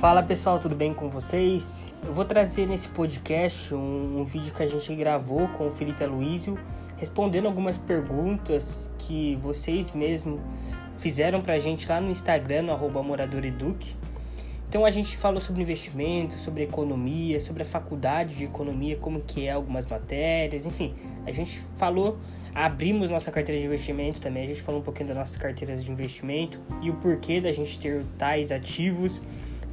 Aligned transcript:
Fala 0.00 0.22
pessoal, 0.22 0.58
tudo 0.58 0.74
bem 0.74 0.92
com 0.92 1.08
vocês? 1.08 1.90
Eu 2.04 2.12
vou 2.12 2.26
trazer 2.26 2.68
nesse 2.68 2.86
podcast 2.86 3.74
um, 3.74 4.20
um 4.20 4.24
vídeo 4.24 4.52
que 4.52 4.62
a 4.62 4.66
gente 4.66 4.94
gravou 4.94 5.48
com 5.48 5.68
o 5.68 5.70
Felipe 5.70 6.04
Aloísio, 6.04 6.58
respondendo 6.98 7.46
algumas 7.46 7.78
perguntas 7.78 8.90
que 8.98 9.36
vocês 9.36 9.92
mesmos 9.92 10.38
fizeram 10.98 11.40
pra 11.40 11.56
gente 11.58 11.88
lá 11.88 11.98
no 11.98 12.10
Instagram, 12.10 12.62
no 12.62 13.02
moradoreduc. 13.02 13.96
Então 14.68 14.84
a 14.84 14.90
gente 14.90 15.16
falou 15.16 15.40
sobre 15.40 15.62
investimento, 15.62 16.34
sobre 16.34 16.64
economia, 16.64 17.40
sobre 17.40 17.62
a 17.62 17.66
faculdade 17.66 18.34
de 18.34 18.44
economia, 18.44 18.98
como 18.98 19.22
que 19.22 19.46
é 19.46 19.52
algumas 19.52 19.86
matérias, 19.86 20.66
enfim, 20.66 20.94
a 21.24 21.32
gente 21.32 21.60
falou, 21.76 22.18
abrimos 22.54 23.08
nossa 23.08 23.32
carteira 23.32 23.58
de 23.58 23.66
investimento 23.66 24.20
também, 24.20 24.44
a 24.44 24.46
gente 24.46 24.60
falou 24.60 24.82
um 24.82 24.84
pouquinho 24.84 25.08
das 25.08 25.16
nossas 25.16 25.38
carteiras 25.38 25.82
de 25.82 25.90
investimento 25.90 26.60
e 26.82 26.90
o 26.90 26.94
porquê 26.96 27.40
da 27.40 27.50
gente 27.50 27.80
ter 27.80 28.04
tais 28.18 28.52
ativos. 28.52 29.22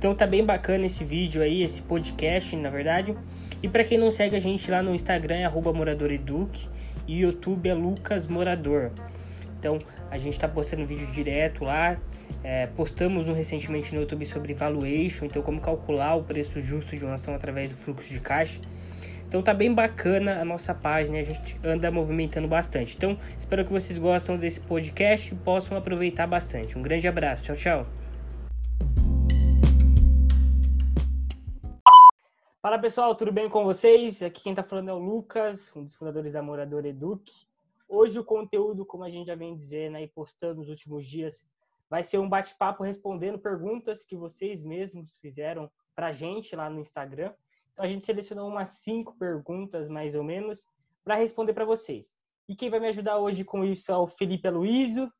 Então 0.04 0.14
tá 0.14 0.28
bem 0.28 0.44
bacana 0.44 0.86
esse 0.86 1.02
vídeo 1.02 1.42
aí, 1.42 1.64
esse 1.64 1.82
podcast, 1.82 2.54
na 2.58 2.70
verdade. 2.70 3.16
E 3.62 3.70
para 3.70 3.86
quem 3.86 3.98
não 3.98 4.12
segue 4.12 4.36
a 4.36 4.40
gente 4.40 4.70
lá 4.70 4.84
no 4.84 4.94
Instagram 4.94 5.38
é 5.38 5.50
@moradoreduc 5.50 6.68
e 7.08 7.22
YouTube 7.22 7.70
é 7.70 7.74
Lucas 7.74 8.28
Morador. 8.28 8.92
Então 9.58 9.80
a 10.12 10.18
gente 10.18 10.34
está 10.34 10.46
postando 10.46 10.86
vídeo 10.86 11.08
direto 11.14 11.64
lá. 11.64 11.98
É, 12.44 12.68
postamos 12.68 13.30
um 13.30 13.34
recentemente 13.34 13.96
no 13.96 14.02
YouTube 14.02 14.26
sobre 14.26 14.54
valuation, 14.54 15.24
então 15.24 15.42
como 15.42 15.62
calcular 15.62 16.16
o 16.16 16.24
preço 16.24 16.60
justo 16.60 16.98
de 16.98 17.06
uma 17.06 17.14
ação 17.14 17.34
através 17.34 17.72
do 17.72 17.78
fluxo 17.78 18.12
de 18.12 18.20
caixa. 18.20 18.60
Então 19.26 19.42
tá 19.42 19.54
bem 19.54 19.74
bacana 19.74 20.42
a 20.42 20.44
nossa 20.44 20.74
página, 20.74 21.20
a 21.20 21.24
gente 21.24 21.56
anda 21.64 21.90
movimentando 21.90 22.50
bastante. 22.50 22.94
Então 22.98 23.18
espero 23.40 23.64
que 23.64 23.72
vocês 23.72 23.98
gostem 23.98 24.36
desse 24.36 24.60
podcast 24.60 25.34
e 25.34 25.38
possam 25.38 25.78
aproveitar 25.78 26.28
bastante. 26.28 26.78
Um 26.78 26.82
grande 26.82 27.08
abraço, 27.08 27.44
tchau, 27.44 27.56
tchau. 27.56 28.03
Fala 32.74 32.82
pessoal, 32.82 33.16
tudo 33.16 33.32
bem 33.32 33.48
com 33.52 33.64
vocês? 33.64 34.24
Aqui 34.24 34.42
quem 34.42 34.56
tá 34.56 34.64
falando 34.64 34.90
é 34.90 34.94
o 34.94 34.98
Lucas, 34.98 35.72
um 35.76 35.84
dos 35.84 35.96
fundadores 35.96 36.34
da 36.34 36.42
Morador 36.42 36.84
Educ. 36.88 37.32
Hoje 37.88 38.18
o 38.18 38.24
conteúdo, 38.24 38.84
como 38.84 39.04
a 39.04 39.12
gente 39.12 39.28
já 39.28 39.36
vem 39.36 39.56
dizendo 39.56 39.98
aí, 39.98 40.08
postando 40.08 40.56
nos 40.56 40.70
últimos 40.70 41.06
dias, 41.06 41.46
vai 41.88 42.04
ser 42.04 42.18
um 42.18 42.28
bate-papo 42.28 42.84
respondendo 42.84 43.38
perguntas 43.38 44.04
que 44.04 44.16
vocês 44.16 44.64
mesmos 44.64 45.16
fizeram 45.18 45.70
pra 45.96 46.12
gente 46.12 46.56
lá 46.56 46.68
no 46.68 46.80
Instagram. 46.80 47.32
Então 47.72 47.86
a 47.86 47.88
gente 47.88 48.08
selecionou 48.08 48.50
umas 48.50 48.70
cinco 48.70 49.16
perguntas, 49.20 49.88
mais 49.88 50.16
ou 50.16 50.24
menos, 50.24 50.66
para 51.04 51.14
responder 51.14 51.54
para 51.54 51.66
vocês. 51.66 52.08
E 52.50 52.56
quem 52.56 52.72
vai 52.72 52.80
me 52.80 52.88
ajudar 52.88 53.20
hoje 53.20 53.44
com 53.44 53.64
isso 53.64 53.92
é 53.92 53.96
o 53.96 54.08
Felipe 54.08 54.48
Aloysio, 54.48 55.14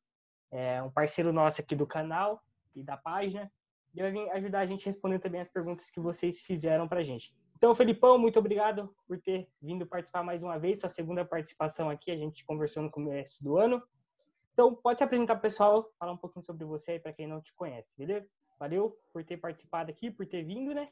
é 0.50 0.82
um 0.82 0.90
parceiro 0.90 1.32
nosso 1.32 1.62
aqui 1.62 1.76
do 1.76 1.86
canal 1.86 2.42
e 2.76 2.82
da 2.82 2.98
página. 2.98 3.52
Ele 3.94 4.02
vai 4.02 4.12
vir 4.12 4.32
ajudar 4.32 4.62
a 4.62 4.66
gente 4.66 4.88
respondendo 4.88 5.22
também 5.22 5.42
as 5.42 5.50
perguntas 5.50 5.92
que 5.92 6.00
vocês 6.00 6.42
fizeram 6.42 6.88
pra 6.88 7.04
gente. 7.04 7.32
Então, 7.64 7.74
Felipão, 7.74 8.18
muito 8.18 8.38
obrigado 8.38 8.94
por 9.08 9.18
ter 9.22 9.48
vindo 9.62 9.86
participar 9.88 10.22
mais 10.22 10.44
uma 10.44 10.60
vez, 10.60 10.82
sua 10.82 10.90
segunda 10.90 11.24
participação 11.24 11.90
aqui, 11.90 12.12
a 12.12 12.18
gente 12.18 12.44
conversou 12.46 12.84
no 12.84 12.92
começo 12.92 13.42
do 13.42 13.58
ano. 13.58 13.82
Então, 14.52 14.76
pode 14.76 15.00
se 15.00 15.04
apresentar 15.06 15.36
para 15.36 15.40
o 15.40 15.42
pessoal, 15.44 15.90
falar 15.98 16.12
um 16.12 16.18
pouquinho 16.18 16.44
sobre 16.44 16.66
você 16.66 16.92
aí, 16.92 17.00
para 17.00 17.14
quem 17.14 17.26
não 17.26 17.40
te 17.40 17.54
conhece, 17.54 17.88
beleza? 17.98 18.28
Valeu 18.60 19.00
por 19.14 19.24
ter 19.24 19.38
participado 19.38 19.90
aqui, 19.90 20.12
por 20.12 20.26
ter 20.26 20.44
vindo, 20.44 20.74
né? 20.74 20.90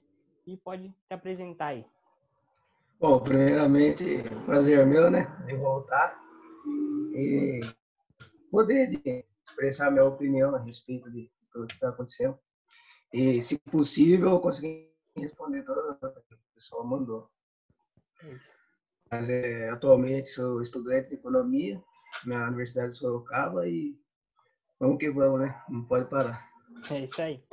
E 0.48 0.56
pode 0.56 0.88
se 1.06 1.14
apresentar 1.14 1.66
aí. 1.66 1.86
Bom, 3.02 3.20
primeiramente, 3.20 4.06
prazer 4.46 4.88
meu, 4.88 5.12
né? 5.12 5.26
De 5.46 5.58
voltar 5.58 6.18
e 7.14 7.60
poder 8.50 9.26
expressar 9.44 9.92
minha 9.92 10.06
opinião 10.06 10.56
a 10.56 10.60
respeito 10.60 11.12
de 11.12 11.30
tudo 11.52 11.68
que 11.68 11.74
está 11.74 11.90
acontecendo. 11.90 12.40
E, 13.12 13.42
se 13.42 13.60
possível, 13.60 14.40
conseguir 14.40 14.90
responder 15.18 15.64
todas 15.64 16.02
as 16.02 16.42
pessoal 16.62 16.86
mandou. 16.86 17.28
Mas 19.10 19.30
é, 19.30 19.70
atualmente 19.72 20.30
sou 20.30 20.62
estudante 20.62 21.10
de 21.10 21.16
economia 21.16 21.84
na 22.24 22.48
Universidade 22.48 22.94
de 22.94 23.00
Sorocaba 23.00 23.68
e 23.68 24.00
vamos 24.80 25.00
que 25.00 25.10
vamos, 25.10 25.42
né? 25.42 25.60
Não 25.68 25.84
pode 25.84 26.08
parar. 26.08 26.48
É 26.92 27.00
isso 27.00 27.20
aí. 27.20 27.44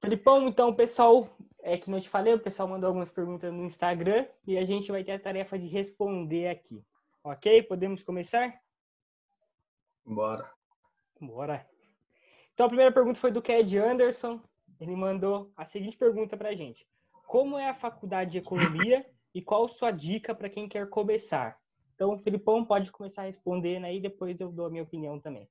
Felipão, 0.00 0.48
então, 0.48 0.74
pessoal, 0.74 1.28
é 1.62 1.78
que 1.78 1.88
não 1.88 2.00
te 2.00 2.08
falei, 2.08 2.34
o 2.34 2.40
pessoal 2.40 2.68
mandou 2.68 2.88
algumas 2.88 3.10
perguntas 3.10 3.52
no 3.52 3.64
Instagram 3.64 4.26
e 4.44 4.58
a 4.58 4.64
gente 4.64 4.90
vai 4.90 5.04
ter 5.04 5.12
a 5.12 5.20
tarefa 5.20 5.56
de 5.56 5.68
responder 5.68 6.48
aqui. 6.48 6.84
Ok? 7.22 7.62
Podemos 7.62 8.02
começar? 8.02 8.60
Bora. 10.04 10.50
Bora. 11.20 11.66
Então, 12.54 12.66
a 12.66 12.68
primeira 12.68 12.92
pergunta 12.92 13.20
foi 13.20 13.30
do 13.30 13.42
Ked 13.42 13.78
Anderson. 13.78 14.42
Ele 14.80 14.96
mandou 14.96 15.52
a 15.56 15.64
seguinte 15.64 15.96
pergunta 15.96 16.36
para 16.36 16.50
a 16.50 16.54
gente: 16.54 16.86
Como 17.28 17.58
é 17.58 17.68
a 17.68 17.74
faculdade 17.74 18.30
de 18.30 18.38
economia 18.38 19.04
e 19.34 19.42
qual 19.42 19.68
sua 19.68 19.90
dica 19.90 20.34
para 20.34 20.48
quem 20.48 20.66
quer 20.66 20.88
começar? 20.88 21.58
Então, 21.94 22.14
o 22.14 22.18
Filipão 22.18 22.64
pode 22.64 22.90
começar 22.90 23.24
respondendo 23.24 23.84
aí, 23.84 24.00
depois 24.00 24.40
eu 24.40 24.50
dou 24.50 24.64
a 24.64 24.70
minha 24.70 24.82
opinião 24.82 25.20
também. 25.20 25.46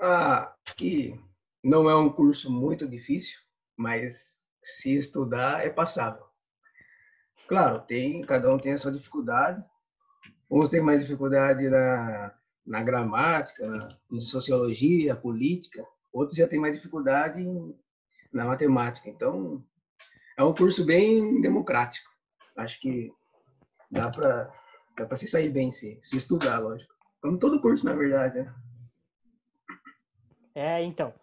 Ah, 0.00 0.54
que 0.76 1.20
não 1.60 1.90
é 1.90 1.96
um 1.96 2.08
curso 2.08 2.52
muito 2.52 2.88
difícil, 2.88 3.40
mas 3.76 4.40
se 4.62 4.94
estudar 4.94 5.66
é 5.66 5.68
passável. 5.68 6.24
Claro, 7.48 7.80
tem, 7.80 8.22
cada 8.22 8.54
um 8.54 8.58
tem 8.58 8.74
a 8.74 8.78
sua 8.78 8.92
dificuldade. 8.92 9.60
Uns 10.48 10.70
têm 10.70 10.80
mais 10.80 11.02
dificuldade 11.02 11.68
na, 11.68 12.32
na 12.64 12.80
gramática, 12.80 13.66
na, 13.66 13.88
em 14.12 14.20
sociologia, 14.20 15.16
política. 15.16 15.84
Outros 16.12 16.38
já 16.38 16.46
têm 16.46 16.60
mais 16.60 16.76
dificuldade 16.76 17.42
em, 17.42 17.76
na 18.32 18.44
matemática. 18.44 19.08
Então, 19.08 19.62
é 20.36 20.42
um 20.42 20.54
curso 20.54 20.84
bem 20.84 21.40
democrático. 21.40 22.10
Acho 22.56 22.80
que 22.80 23.12
dá 23.90 24.10
para 24.10 24.52
dá 24.96 25.06
para 25.06 25.16
se 25.16 25.26
sair 25.26 25.50
bem 25.50 25.72
se, 25.72 25.98
se 26.02 26.16
estudar, 26.16 26.58
lógico. 26.58 26.92
Como 27.20 27.38
todo 27.38 27.60
curso, 27.60 27.84
na 27.84 27.94
verdade, 27.94 28.40
né? 28.40 28.54
É, 30.54 30.82
então. 30.82 31.14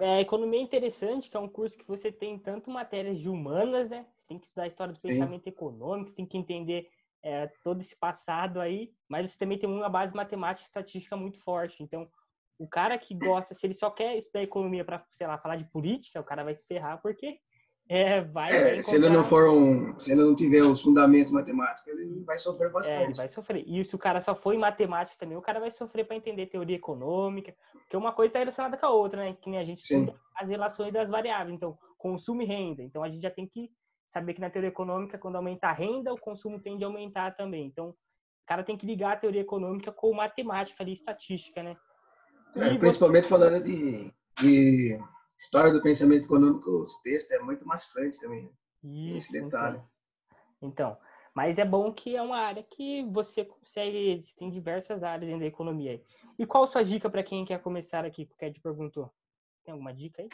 É, 0.00 0.20
economia 0.20 0.60
é 0.60 0.62
interessante, 0.62 1.30
que 1.30 1.36
é 1.36 1.40
um 1.40 1.48
curso 1.48 1.78
que 1.78 1.86
você 1.86 2.12
tem 2.12 2.38
tanto 2.38 2.70
matérias 2.70 3.18
de 3.18 3.28
humanas, 3.28 3.88
né? 3.88 4.04
Você 4.16 4.26
tem 4.28 4.38
que 4.38 4.46
estudar 4.46 4.64
a 4.64 4.66
história 4.66 4.92
do 4.92 5.00
pensamento 5.00 5.44
Sim. 5.44 5.50
econômico, 5.50 6.10
você 6.10 6.16
tem 6.16 6.26
que 6.26 6.36
entender 6.36 6.90
é, 7.22 7.46
todo 7.64 7.80
esse 7.80 7.96
passado 7.96 8.60
aí, 8.60 8.92
mas 9.08 9.30
você 9.30 9.38
também 9.38 9.58
tem 9.58 9.68
uma 9.68 9.88
base 9.88 10.14
matemática 10.14 10.64
e 10.64 10.68
estatística 10.68 11.16
muito 11.16 11.38
forte. 11.38 11.82
Então, 11.82 12.08
o 12.58 12.66
cara 12.66 12.98
que 12.98 13.14
gosta, 13.14 13.54
se 13.54 13.66
ele 13.66 13.74
só 13.74 13.90
quer 13.90 14.16
estudar 14.16 14.42
economia 14.42 14.84
para, 14.84 15.04
sei 15.16 15.26
lá, 15.26 15.38
falar 15.38 15.56
de 15.56 15.64
política, 15.64 16.20
o 16.20 16.24
cara 16.24 16.44
vai 16.44 16.54
se 16.54 16.66
ferrar, 16.66 17.00
porque 17.00 17.38
é, 17.88 18.20
vai, 18.20 18.76
é, 18.76 18.82
se 18.82 18.96
ele 18.96 19.08
não 19.08 19.24
for 19.24 19.48
um, 19.48 19.98
se 19.98 20.12
ele 20.12 20.20
não 20.20 20.34
tiver 20.34 20.60
os 20.60 20.82
fundamentos 20.82 21.32
matemáticos, 21.32 21.86
ele 21.86 22.22
vai 22.22 22.38
sofrer 22.38 22.70
bastante. 22.70 22.94
É, 22.94 23.04
ele 23.04 23.14
vai 23.14 23.28
sofrer. 23.28 23.64
E 23.66 23.82
se 23.82 23.94
o 23.94 23.98
cara 23.98 24.20
só 24.20 24.34
for 24.34 24.52
em 24.52 24.58
matemática 24.58 25.18
também, 25.18 25.38
o 25.38 25.42
cara 25.42 25.58
vai 25.58 25.70
sofrer 25.70 26.04
para 26.04 26.16
entender 26.16 26.46
teoria 26.46 26.76
econômica, 26.76 27.54
porque 27.72 27.96
uma 27.96 28.12
coisa 28.12 28.28
está 28.28 28.40
relacionada 28.40 28.76
com 28.76 28.84
a 28.84 28.90
outra, 28.90 29.24
né? 29.24 29.36
Que 29.40 29.48
nem 29.48 29.58
a 29.58 29.64
gente 29.64 29.80
Sim. 29.82 30.00
estuda 30.00 30.20
as 30.36 30.50
relações 30.50 30.92
das 30.92 31.08
variáveis, 31.08 31.56
então 31.56 31.78
consumo 31.96 32.42
e 32.42 32.44
renda. 32.44 32.82
Então 32.82 33.02
a 33.02 33.08
gente 33.08 33.22
já 33.22 33.30
tem 33.30 33.46
que 33.46 33.70
saber 34.10 34.34
que 34.34 34.40
na 34.40 34.50
teoria 34.50 34.68
econômica, 34.68 35.16
quando 35.16 35.36
aumenta 35.36 35.68
a 35.68 35.72
renda, 35.72 36.12
o 36.12 36.20
consumo 36.20 36.60
tende 36.60 36.84
a 36.84 36.86
aumentar 36.86 37.36
também. 37.36 37.66
Então, 37.66 37.90
o 37.90 37.94
cara 38.46 38.64
tem 38.64 38.76
que 38.76 38.86
ligar 38.86 39.12
a 39.12 39.16
teoria 39.16 39.42
econômica 39.42 39.92
com 39.92 40.12
matemática 40.12 40.82
ali, 40.82 40.92
estatística, 40.92 41.62
né? 41.62 41.76
É, 42.54 42.76
principalmente 42.78 43.24
você... 43.24 43.28
falando 43.28 43.62
de, 43.62 44.12
de, 44.40 44.98
história 45.38 45.72
do 45.72 45.82
pensamento 45.82 46.24
econômico, 46.24 46.70
os 46.82 46.98
textos 46.98 47.32
é 47.32 47.38
muito 47.38 47.66
maçante 47.66 48.18
também. 48.20 48.50
Isso, 48.82 49.28
esse 49.28 49.32
detalhe. 49.32 49.80
Então. 50.60 50.96
então, 50.96 50.98
mas 51.34 51.58
é 51.58 51.64
bom 51.64 51.92
que 51.92 52.16
é 52.16 52.22
uma 52.22 52.38
área 52.38 52.62
que 52.62 53.04
você 53.10 53.44
consegue, 53.44 54.24
tem 54.36 54.50
diversas 54.50 55.02
áreas 55.02 55.26
dentro 55.26 55.40
da 55.40 55.46
economia. 55.46 56.02
E 56.38 56.46
qual 56.46 56.64
a 56.64 56.66
sua 56.66 56.82
dica 56.82 57.08
para 57.08 57.22
quem 57.22 57.44
quer 57.44 57.62
começar 57.62 58.04
aqui, 58.04 58.26
que 58.26 58.32
o 58.32 58.44
Ed 58.44 58.60
perguntou? 58.60 59.12
Tem 59.64 59.72
alguma 59.72 59.94
dica 59.94 60.22
aí? 60.22 60.28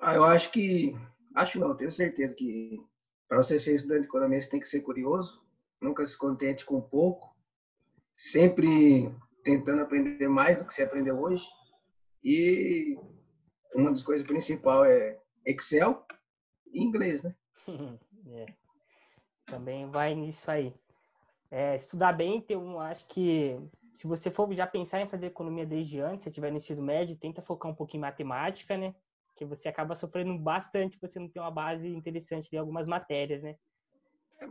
Ah, 0.00 0.14
eu 0.14 0.24
acho 0.24 0.50
que, 0.50 0.96
acho 1.34 1.58
não, 1.58 1.76
tenho 1.76 1.90
certeza 1.90 2.34
que 2.34 2.80
para 3.28 3.38
você 3.38 3.58
ser 3.58 3.74
estudante 3.74 4.02
de 4.02 4.06
economia, 4.06 4.40
você 4.40 4.50
tem 4.50 4.60
que 4.60 4.68
ser 4.68 4.80
curioso, 4.80 5.42
nunca 5.80 6.04
se 6.06 6.16
contente 6.16 6.64
com 6.64 6.80
pouco, 6.80 7.34
sempre 8.16 9.14
tentando 9.44 9.82
aprender 9.82 10.26
mais 10.28 10.58
do 10.58 10.66
que 10.66 10.74
você 10.74 10.82
aprendeu 10.82 11.20
hoje. 11.20 11.46
E 12.24 12.98
uma 13.74 13.90
das 13.90 14.02
coisas 14.02 14.26
principais 14.26 14.90
é 14.90 15.20
Excel 15.46 16.04
e 16.72 16.82
inglês, 16.82 17.22
né? 17.22 17.34
é. 18.32 18.46
Também 19.44 19.88
vai 19.90 20.14
nisso 20.14 20.50
aí. 20.50 20.74
É, 21.50 21.76
estudar 21.76 22.14
bem, 22.14 22.40
tem 22.40 22.56
um, 22.56 22.80
acho 22.80 23.06
que 23.06 23.60
se 23.94 24.06
você 24.06 24.30
for 24.30 24.52
já 24.52 24.66
pensar 24.66 25.00
em 25.00 25.08
fazer 25.08 25.26
economia 25.26 25.66
desde 25.66 26.00
antes, 26.00 26.24
se 26.24 26.30
tiver 26.30 26.50
no 26.50 26.56
ensino 26.56 26.82
médio, 26.82 27.16
tenta 27.16 27.42
focar 27.42 27.70
um 27.70 27.74
pouquinho 27.74 28.00
em 28.00 28.06
matemática, 28.06 28.76
né? 28.76 28.94
Que 29.36 29.44
você 29.44 29.68
acaba 29.68 29.94
sofrendo 29.94 30.36
bastante, 30.38 30.98
você 31.00 31.20
não 31.20 31.28
tem 31.28 31.40
uma 31.40 31.50
base 31.50 31.86
interessante 31.86 32.50
de 32.50 32.56
algumas 32.56 32.86
matérias, 32.86 33.42
né? 33.42 33.56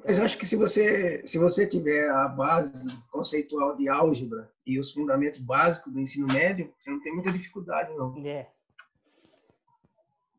Mas 0.04 0.20
acho 0.20 0.38
que 0.38 0.46
se 0.46 0.56
você, 0.56 1.26
se 1.26 1.38
você 1.38 1.68
tiver 1.68 2.10
a 2.10 2.28
base 2.28 2.88
conceitual 3.12 3.76
de 3.76 3.88
álgebra 3.90 4.52
e 4.66 4.80
os 4.80 4.92
fundamentos 4.92 5.40
básicos 5.40 5.92
do 5.92 6.00
ensino 6.00 6.28
médio, 6.28 6.74
você 6.80 6.90
não 6.90 7.02
tem 7.02 7.14
muita 7.14 7.32
dificuldade, 7.32 7.94
não. 7.94 8.16
É. 8.26 8.50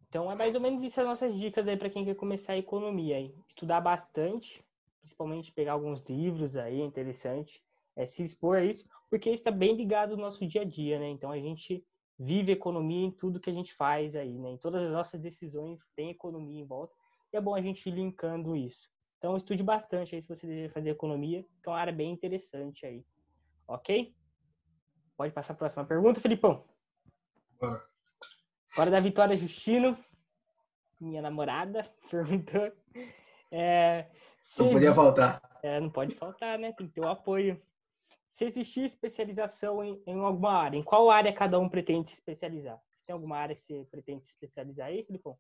Então 0.09 0.31
é 0.31 0.37
mais 0.37 0.55
ou 0.55 0.61
menos 0.61 0.83
isso 0.83 1.01
as 1.01 1.07
nossas 1.07 1.35
dicas 1.35 1.67
aí 1.67 1.77
para 1.77 1.91
quem 1.91 2.05
quer 2.05 2.15
começar 2.15 2.53
a 2.53 2.59
economia. 2.59 3.33
Estudar 3.49 3.81
bastante, 3.81 4.65
principalmente 5.01 5.53
pegar 5.53 5.73
alguns 5.73 6.03
livros 6.09 6.55
aí, 6.57 6.81
é 6.81 6.85
interessante. 6.85 7.63
É 7.97 8.07
se 8.07 8.23
expor 8.23 8.59
a 8.59 8.65
isso, 8.65 8.87
porque 9.11 9.31
está 9.31 9.51
bem 9.51 9.77
ligado 9.77 10.13
ao 10.13 10.17
nosso 10.17 10.47
dia 10.47 10.63
a 10.63 10.65
dia, 10.65 10.99
né? 10.99 11.09
Então 11.09 11.31
a 11.31 11.39
gente 11.39 11.85
vive 12.19 12.53
economia 12.53 13.07
em 13.07 13.11
tudo 13.11 13.41
que 13.41 13.51
a 13.51 13.53
gente 13.53 13.75
faz 13.75 14.15
aí, 14.15 14.39
né? 14.39 14.51
Em 14.51 14.57
todas 14.57 14.83
as 14.85 14.93
nossas 14.93 15.21
decisões 15.21 15.81
tem 15.97 16.11
economia 16.11 16.61
em 16.61 16.67
volta. 16.67 16.95
E 17.33 17.37
é 17.37 17.41
bom 17.41 17.55
a 17.55 17.61
gente 17.61 17.89
ir 17.89 17.93
linkando 17.93 18.55
isso. 18.55 18.94
Então 19.25 19.39
estude 19.39 19.63
bastante 19.63 20.15
aí 20.15 20.21
se 20.21 20.29
você 20.29 20.47
deseja 20.47 20.75
fazer 20.75 20.91
economia, 20.91 21.43
que 21.63 21.67
é 21.67 21.71
uma 21.71 21.79
área 21.79 21.95
bem 21.95 22.13
interessante 22.13 22.85
aí. 22.85 23.03
Ok? 23.67 24.15
Pode 25.17 25.33
passar 25.33 25.55
a 25.55 25.57
próxima 25.57 25.83
pergunta, 25.83 26.21
Felipão. 26.21 26.63
Bora. 27.59 27.83
Agora 28.75 28.91
da 28.91 29.01
Vitória 29.01 29.35
Justino, 29.35 29.97
minha 31.01 31.23
namorada, 31.23 31.91
perguntou. 32.11 32.71
É, 33.51 34.11
não 34.59 34.73
podia 34.73 34.93
faltar. 34.93 35.41
É, 35.63 35.81
não 35.81 35.89
pode 35.89 36.15
faltar, 36.17 36.59
né? 36.59 36.75
Tem 36.75 36.87
que 36.87 36.93
ter 36.93 37.01
o 37.01 37.09
apoio. 37.09 37.59
Se 38.29 38.45
existir 38.45 38.85
especialização 38.85 39.83
em, 39.83 40.03
em 40.07 40.21
alguma 40.21 40.53
área, 40.53 40.77
em 40.77 40.83
qual 40.83 41.11
área 41.11 41.33
cada 41.33 41.59
um 41.59 41.67
pretende 41.67 42.11
se 42.11 42.15
especializar? 42.17 42.79
Você 42.91 43.07
tem 43.07 43.15
alguma 43.15 43.39
área 43.39 43.55
que 43.57 43.63
você 43.63 43.87
pretende 43.91 44.27
se 44.27 44.33
especializar 44.33 44.89
aí, 44.89 45.03
Filipão? 45.03 45.39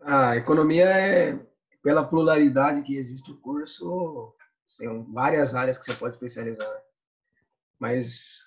A 0.00 0.36
economia 0.36 0.84
é, 0.84 1.38
pela 1.86 2.04
pluralidade 2.04 2.82
que 2.82 2.96
existe 2.96 3.30
o 3.30 3.36
curso, 3.36 4.34
são 4.66 5.04
várias 5.04 5.54
áreas 5.54 5.78
que 5.78 5.84
você 5.84 5.94
pode 5.94 6.16
especializar. 6.16 6.82
Mas, 7.78 8.40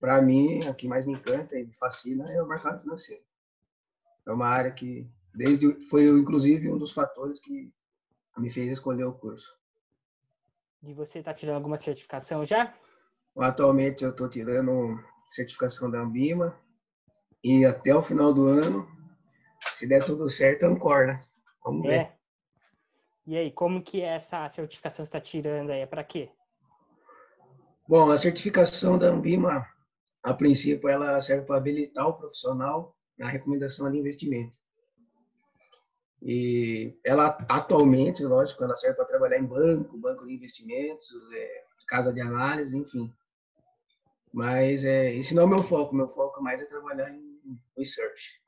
para 0.00 0.22
mim, 0.22 0.66
o 0.66 0.74
que 0.74 0.88
mais 0.88 1.04
me 1.04 1.12
encanta 1.12 1.58
e 1.58 1.66
me 1.66 1.76
fascina 1.76 2.32
é 2.32 2.42
o 2.42 2.48
mercado 2.48 2.80
financeiro. 2.80 3.22
É 4.26 4.32
uma 4.32 4.46
área 4.46 4.70
que, 4.70 5.06
desde 5.34 5.70
foi 5.90 6.06
inclusive 6.06 6.70
um 6.70 6.78
dos 6.78 6.90
fatores 6.90 7.38
que 7.40 7.70
me 8.38 8.50
fez 8.50 8.72
escolher 8.72 9.04
o 9.04 9.12
curso. 9.12 9.54
E 10.82 10.94
você 10.94 11.18
está 11.18 11.34
tirando 11.34 11.56
alguma 11.56 11.76
certificação 11.76 12.46
já? 12.46 12.74
Atualmente 13.36 14.02
eu 14.02 14.12
estou 14.12 14.30
tirando 14.30 14.98
certificação 15.30 15.90
da 15.90 16.00
Ambima 16.00 16.58
e 17.44 17.66
até 17.66 17.94
o 17.94 18.00
final 18.00 18.32
do 18.32 18.46
ano, 18.46 18.88
se 19.74 19.86
der 19.86 20.02
tudo 20.02 20.30
certo, 20.30 20.62
Ancor, 20.62 21.06
né? 21.06 21.22
Vamos 21.62 21.84
é. 21.84 21.88
ver. 21.88 22.17
E 23.28 23.36
aí, 23.36 23.52
como 23.52 23.82
que 23.82 24.00
essa 24.00 24.48
certificação 24.48 25.04
está 25.04 25.20
tirando 25.20 25.68
aí? 25.68 25.80
É 25.80 25.86
para 25.86 26.02
quê? 26.02 26.30
Bom, 27.86 28.10
a 28.10 28.16
certificação 28.16 28.96
da 28.96 29.08
Ambima, 29.08 29.68
a 30.22 30.32
princípio, 30.32 30.88
ela 30.88 31.20
serve 31.20 31.44
para 31.44 31.58
habilitar 31.58 32.08
o 32.08 32.14
profissional 32.14 32.96
na 33.18 33.28
recomendação 33.28 33.92
de 33.92 33.98
investimento. 33.98 34.58
E 36.22 36.98
ela, 37.04 37.36
atualmente, 37.50 38.24
lógico, 38.24 38.64
ela 38.64 38.74
serve 38.74 38.96
para 38.96 39.04
trabalhar 39.04 39.38
em 39.38 39.44
banco, 39.44 39.98
banco 39.98 40.26
de 40.26 40.32
investimentos, 40.32 41.06
é, 41.34 41.64
casa 41.86 42.14
de 42.14 42.22
análise, 42.22 42.74
enfim. 42.74 43.12
Mas 44.32 44.86
é, 44.86 45.14
esse 45.14 45.34
não 45.34 45.42
é 45.42 45.44
o 45.46 45.50
meu 45.50 45.62
foco. 45.62 45.94
Meu 45.94 46.08
foco 46.08 46.42
mais 46.42 46.62
é 46.62 46.64
trabalhar 46.64 47.10
em 47.10 47.60
research. 47.76 48.40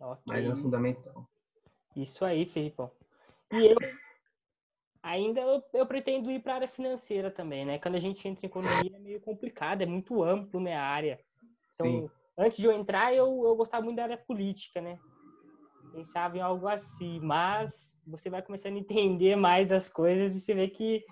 Okay. 0.00 0.22
Mas 0.26 0.44
é 0.46 0.56
fundamental. 0.56 1.30
Isso 1.94 2.24
aí, 2.24 2.44
Felipão. 2.44 2.90
E 3.52 3.66
eu 3.66 3.76
ainda 5.02 5.40
eu, 5.40 5.62
eu 5.72 5.86
pretendo 5.86 6.30
ir 6.30 6.42
para 6.42 6.52
a 6.52 6.56
área 6.56 6.68
financeira 6.68 7.30
também, 7.30 7.64
né? 7.64 7.78
Quando 7.78 7.96
a 7.96 8.00
gente 8.00 8.26
entra 8.26 8.44
em 8.44 8.48
economia 8.48 8.96
é 8.96 8.98
meio 8.98 9.20
complicado, 9.20 9.82
é 9.82 9.86
muito 9.86 10.22
amplo, 10.22 10.60
né, 10.60 10.74
a 10.74 10.82
área. 10.84 11.20
Então, 11.74 11.86
Sim. 11.88 12.10
antes 12.38 12.58
de 12.58 12.66
eu 12.66 12.72
entrar, 12.72 13.14
eu, 13.14 13.26
eu 13.44 13.56
gostava 13.56 13.84
muito 13.84 13.96
da 13.96 14.04
área 14.04 14.18
política, 14.18 14.80
né? 14.80 15.00
Pensava 15.92 16.36
em 16.36 16.40
algo 16.40 16.68
assim, 16.68 17.18
mas 17.20 17.72
você 18.06 18.30
vai 18.30 18.42
começando 18.42 18.76
a 18.76 18.80
entender 18.80 19.36
mais 19.36 19.72
as 19.72 19.88
coisas 19.88 20.36
e 20.36 20.40
você 20.40 20.54
vê 20.54 20.68
que 20.68 21.04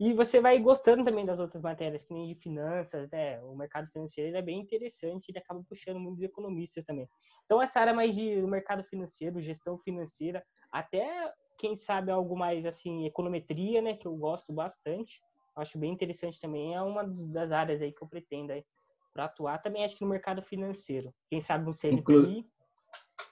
e 0.00 0.12
você 0.12 0.40
vai 0.40 0.60
gostando 0.60 1.04
também 1.04 1.26
das 1.26 1.40
outras 1.40 1.60
matérias, 1.60 2.04
que 2.04 2.14
nem 2.14 2.32
de 2.32 2.40
finanças, 2.40 3.10
né? 3.10 3.42
O 3.42 3.56
mercado 3.56 3.88
financeiro 3.90 4.36
é 4.36 4.42
bem 4.42 4.60
interessante, 4.60 5.28
ele 5.28 5.38
acaba 5.40 5.60
puxando 5.68 5.98
muitos 5.98 6.22
economistas 6.22 6.84
também. 6.84 7.08
Então, 7.44 7.60
essa 7.60 7.80
área 7.80 7.92
mais 7.92 8.14
de 8.14 8.40
mercado 8.42 8.84
financeiro, 8.84 9.42
gestão 9.42 9.76
financeira, 9.80 10.44
até 10.70 11.32
quem 11.58 11.76
sabe 11.76 12.10
algo 12.10 12.36
mais 12.36 12.64
assim, 12.64 13.04
econometria, 13.04 13.82
né, 13.82 13.94
que 13.94 14.06
eu 14.06 14.16
gosto 14.16 14.52
bastante. 14.52 15.20
Acho 15.56 15.78
bem 15.78 15.92
interessante 15.92 16.40
também, 16.40 16.74
é 16.74 16.80
uma 16.80 17.04
das 17.04 17.50
áreas 17.50 17.82
aí 17.82 17.92
que 17.92 18.02
eu 18.02 18.08
pretendo 18.08 18.52
aí 18.52 18.64
para 19.12 19.24
atuar 19.24 19.60
também 19.60 19.84
acho 19.84 19.96
que 19.96 20.04
no 20.04 20.10
mercado 20.10 20.40
financeiro. 20.40 21.12
Quem 21.28 21.40
sabe 21.40 21.66
no 21.66 21.74
CNPI. 21.74 21.94
Inclu 21.98 22.44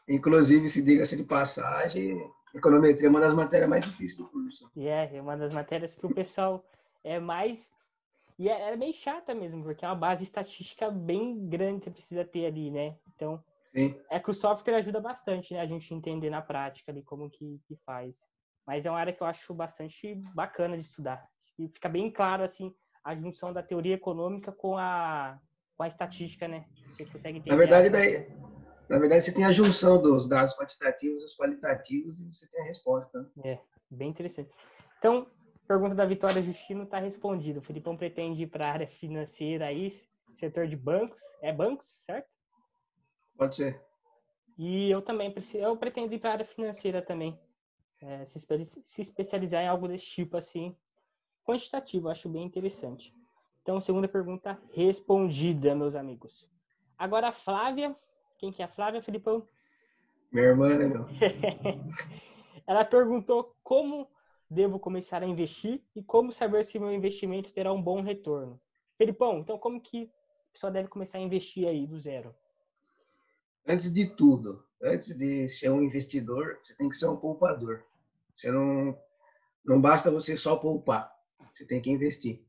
inclusive, 0.08 0.68
se 0.68 0.82
diga-se 0.82 1.16
de 1.16 1.24
passagem, 1.24 2.28
econometria 2.54 3.06
é 3.06 3.10
uma 3.10 3.20
das 3.20 3.34
matérias 3.34 3.70
mais 3.70 3.84
difíceis 3.84 4.16
do 4.16 4.26
curso. 4.28 4.68
É, 4.76 5.16
é 5.16 5.22
uma 5.22 5.36
das 5.36 5.52
matérias 5.52 5.94
que 5.94 6.04
o 6.04 6.12
pessoal 6.12 6.64
é 7.04 7.20
mais 7.20 7.70
e 8.38 8.48
é, 8.48 8.72
é 8.72 8.76
meio 8.76 8.92
chata 8.92 9.34
mesmo, 9.34 9.62
porque 9.62 9.84
é 9.84 9.88
uma 9.88 9.94
base 9.94 10.24
estatística 10.24 10.90
bem 10.90 11.48
grande 11.48 11.78
que 11.78 11.84
você 11.84 11.90
precisa 11.90 12.24
ter 12.24 12.46
ali, 12.46 12.70
né? 12.70 12.96
Então, 13.14 13.42
Sim. 13.76 14.00
É 14.10 14.18
que 14.18 14.30
o 14.30 14.34
software 14.34 14.76
ajuda 14.76 15.00
bastante, 15.00 15.52
né? 15.52 15.60
A 15.60 15.66
gente 15.66 15.92
entender 15.92 16.30
na 16.30 16.40
prática 16.40 16.90
ali 16.90 17.02
como 17.02 17.28
que, 17.28 17.60
que 17.66 17.76
faz. 17.84 18.16
Mas 18.66 18.86
é 18.86 18.90
uma 18.90 18.98
área 18.98 19.12
que 19.12 19.22
eu 19.22 19.26
acho 19.26 19.52
bastante 19.52 20.14
bacana 20.34 20.76
de 20.76 20.84
estudar. 20.84 21.28
E 21.58 21.68
fica 21.68 21.88
bem 21.88 22.10
claro, 22.10 22.42
assim, 22.42 22.74
a 23.04 23.14
junção 23.14 23.52
da 23.52 23.62
teoria 23.62 23.94
econômica 23.94 24.50
com 24.50 24.76
a, 24.78 25.38
com 25.76 25.82
a 25.82 25.88
estatística, 25.88 26.48
né? 26.48 26.64
Você 26.90 27.04
consegue 27.04 27.38
entender. 27.38 27.50
Na 27.50 27.56
verdade, 27.56 27.90
daí, 27.90 28.26
na 28.88 28.98
verdade, 28.98 29.24
você 29.24 29.32
tem 29.32 29.44
a 29.44 29.52
junção 29.52 30.00
dos 30.00 30.26
dados 30.26 30.56
quantitativos 30.56 31.22
e 31.22 31.26
os 31.26 31.36
qualitativos 31.36 32.20
e 32.20 32.34
você 32.34 32.48
tem 32.48 32.62
a 32.62 32.64
resposta. 32.64 33.30
Né? 33.36 33.52
É, 33.52 33.60
bem 33.90 34.08
interessante. 34.08 34.50
Então, 34.98 35.26
pergunta 35.68 35.94
da 35.94 36.06
Vitória 36.06 36.42
Justino 36.42 36.84
está 36.84 36.98
respondida. 36.98 37.58
O 37.58 37.62
Felipão 37.62 37.96
pretende 37.96 38.42
ir 38.42 38.46
para 38.46 38.66
a 38.66 38.72
área 38.72 38.86
financeira 38.86 39.66
aí, 39.66 39.92
setor 40.34 40.66
de 40.66 40.76
bancos. 40.76 41.20
É 41.42 41.52
bancos, 41.52 41.86
certo? 42.04 42.35
Pode 43.36 43.56
ser. 43.56 43.82
E 44.58 44.90
eu 44.90 45.02
também 45.02 45.34
eu 45.54 45.76
pretendo 45.76 46.14
ir 46.14 46.18
para 46.18 46.30
a 46.30 46.32
área 46.34 46.46
financeira 46.46 47.02
também. 47.02 47.38
É, 48.00 48.24
se, 48.26 48.40
se 48.40 49.00
especializar 49.00 49.62
em 49.62 49.68
algo 49.68 49.88
desse 49.88 50.06
tipo 50.06 50.36
assim, 50.36 50.76
quantitativo, 51.44 52.08
acho 52.08 52.28
bem 52.28 52.44
interessante. 52.44 53.14
Então, 53.62 53.80
segunda 53.80 54.08
pergunta 54.08 54.58
respondida, 54.72 55.74
meus 55.74 55.94
amigos. 55.94 56.48
Agora 56.96 57.28
a 57.28 57.32
Flávia, 57.32 57.94
quem 58.38 58.52
que 58.52 58.62
é 58.62 58.64
a 58.64 58.68
Flávia, 58.68 59.02
Felipão? 59.02 59.46
Minha 60.32 60.46
irmã, 60.46 60.76
né, 60.76 60.86
meu? 60.86 61.06
Ela 62.66 62.84
perguntou 62.84 63.54
como 63.62 64.08
devo 64.48 64.78
começar 64.78 65.22
a 65.22 65.26
investir 65.26 65.82
e 65.94 66.02
como 66.02 66.32
saber 66.32 66.64
se 66.64 66.78
meu 66.78 66.92
investimento 66.92 67.52
terá 67.52 67.72
um 67.72 67.82
bom 67.82 68.00
retorno. 68.02 68.60
Felipão, 68.96 69.38
então 69.38 69.58
como 69.58 69.80
que 69.80 70.10
a 70.48 70.52
pessoa 70.52 70.70
deve 70.70 70.88
começar 70.88 71.18
a 71.18 71.20
investir 71.20 71.66
aí 71.68 71.86
do 71.86 71.98
zero? 71.98 72.34
Antes 73.66 73.92
de 73.92 74.06
tudo, 74.06 74.64
antes 74.82 75.16
de 75.16 75.48
ser 75.48 75.70
um 75.70 75.82
investidor, 75.82 76.58
você 76.62 76.74
tem 76.74 76.88
que 76.88 76.96
ser 76.96 77.06
um 77.06 77.16
poupador. 77.16 77.82
Você 78.34 78.50
não, 78.50 78.96
não 79.64 79.80
basta 79.80 80.10
você 80.10 80.36
só 80.36 80.56
poupar, 80.56 81.12
você 81.52 81.64
tem 81.64 81.80
que 81.80 81.90
investir. 81.90 82.44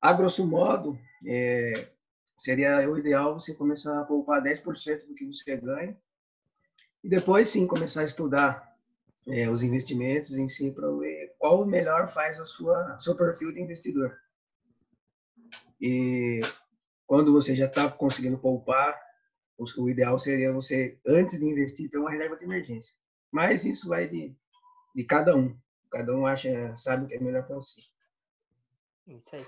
A 0.00 0.12
grosso 0.12 0.46
modo, 0.46 0.98
é, 1.26 1.90
seria 2.36 2.90
o 2.90 2.98
ideal 2.98 3.38
você 3.38 3.54
começar 3.54 4.00
a 4.00 4.04
poupar 4.04 4.42
10% 4.42 5.06
do 5.06 5.14
que 5.14 5.26
você 5.26 5.56
ganha 5.56 5.96
e 7.04 7.08
depois 7.08 7.48
sim 7.48 7.66
começar 7.66 8.00
a 8.00 8.04
estudar 8.04 8.74
é, 9.28 9.48
os 9.48 9.62
investimentos 9.62 10.32
em 10.32 10.48
si 10.48 10.70
para 10.70 10.90
ver 10.96 11.34
qual 11.38 11.66
melhor 11.66 12.08
faz 12.08 12.40
a 12.40 12.44
sua 12.46 12.98
seu 12.98 13.14
perfil 13.14 13.52
de 13.52 13.60
investidor. 13.60 14.18
E 15.78 16.40
quando 17.06 17.32
você 17.32 17.54
já 17.54 17.66
está 17.66 17.90
conseguindo 17.90 18.38
poupar, 18.38 18.98
o 19.76 19.90
ideal 19.90 20.18
seria 20.18 20.52
você, 20.52 20.98
antes 21.06 21.38
de 21.38 21.44
investir, 21.44 21.90
ter 21.90 21.98
uma 21.98 22.10
reserva 22.10 22.36
de 22.36 22.44
emergência. 22.44 22.94
Mas 23.30 23.64
isso 23.64 23.88
vai 23.88 24.08
de, 24.08 24.34
de 24.94 25.04
cada 25.04 25.36
um. 25.36 25.56
Cada 25.90 26.14
um 26.14 26.26
acha, 26.26 26.74
sabe 26.76 27.04
o 27.04 27.06
que 27.06 27.14
é 27.14 27.20
melhor 27.20 27.44
para 27.46 27.56
você. 27.56 27.80
Isso 29.06 29.36
aí. 29.36 29.44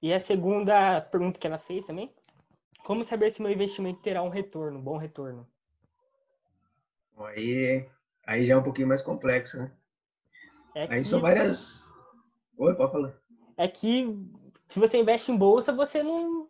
E 0.00 0.12
a 0.12 0.18
segunda 0.18 1.00
pergunta 1.00 1.38
que 1.38 1.46
ela 1.46 1.58
fez 1.58 1.84
também? 1.84 2.12
Como 2.84 3.04
saber 3.04 3.30
se 3.30 3.40
meu 3.40 3.52
investimento 3.52 4.02
terá 4.02 4.22
um 4.22 4.28
retorno, 4.28 4.78
um 4.78 4.82
bom 4.82 4.96
retorno? 4.96 5.46
Aí, 7.18 7.88
aí 8.26 8.44
já 8.44 8.54
é 8.54 8.56
um 8.56 8.62
pouquinho 8.62 8.88
mais 8.88 9.02
complexo, 9.02 9.58
né? 9.58 9.70
É 10.74 10.82
aí 10.84 11.02
que... 11.02 11.04
são 11.04 11.20
várias. 11.20 11.86
Oi, 12.56 12.74
pode 12.74 12.92
falar. 12.92 13.14
É 13.56 13.68
que 13.68 14.06
se 14.66 14.78
você 14.78 14.98
investe 14.98 15.30
em 15.30 15.36
bolsa, 15.36 15.72
você 15.72 16.02
não. 16.02 16.48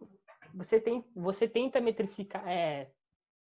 Você, 0.54 0.80
tem, 0.80 1.04
você 1.14 1.48
tenta 1.48 1.80
metrificar, 1.80 2.46
é, 2.46 2.90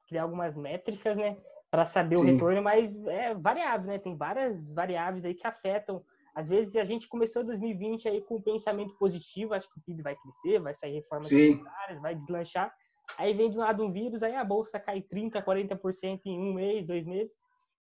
criar 0.06 0.22
algumas 0.22 0.56
métricas, 0.56 1.16
né? 1.16 1.36
Para 1.70 1.84
saber 1.84 2.16
Sim. 2.16 2.22
o 2.22 2.26
retorno, 2.26 2.62
mas 2.62 2.94
é 3.06 3.34
variável, 3.34 3.86
né? 3.86 3.98
Tem 3.98 4.16
várias 4.16 4.64
variáveis 4.72 5.24
aí 5.24 5.34
que 5.34 5.46
afetam. 5.46 6.04
Às 6.34 6.48
vezes 6.48 6.76
a 6.76 6.84
gente 6.84 7.08
começou 7.08 7.44
2020 7.44 8.08
aí 8.08 8.20
com 8.20 8.36
um 8.36 8.42
pensamento 8.42 8.94
positivo, 8.96 9.54
acho 9.54 9.68
que 9.68 9.78
o 9.78 9.82
PIB 9.82 10.02
vai 10.02 10.16
crescer, 10.16 10.58
vai 10.60 10.74
sair 10.74 10.94
reformas 10.94 11.28
tributárias, 11.28 12.00
vai 12.00 12.14
deslanchar. 12.14 12.74
Aí 13.18 13.34
vem 13.34 13.50
do 13.50 13.58
lado 13.58 13.84
um 13.84 13.92
vírus, 13.92 14.22
aí 14.22 14.34
a 14.34 14.44
bolsa 14.44 14.80
cai 14.80 15.00
30%, 15.02 15.44
40% 15.44 16.20
em 16.24 16.38
um 16.38 16.54
mês, 16.54 16.86
dois 16.86 17.04
meses. 17.06 17.34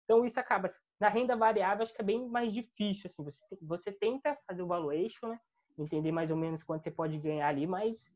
Então 0.04 0.24
isso 0.24 0.38
acaba. 0.38 0.68
Na 1.00 1.08
renda 1.08 1.34
variável, 1.34 1.82
acho 1.82 1.94
que 1.94 2.02
é 2.02 2.04
bem 2.04 2.28
mais 2.28 2.52
difícil. 2.52 3.08
Assim, 3.08 3.24
você, 3.24 3.44
você 3.62 3.92
tenta 3.92 4.36
fazer 4.46 4.62
o 4.62 4.66
valuation, 4.66 5.28
né? 5.28 5.38
entender 5.78 6.12
mais 6.12 6.30
ou 6.30 6.36
menos 6.36 6.62
quanto 6.62 6.84
você 6.84 6.90
pode 6.90 7.18
ganhar 7.18 7.48
ali, 7.48 7.66
mas 7.66 8.06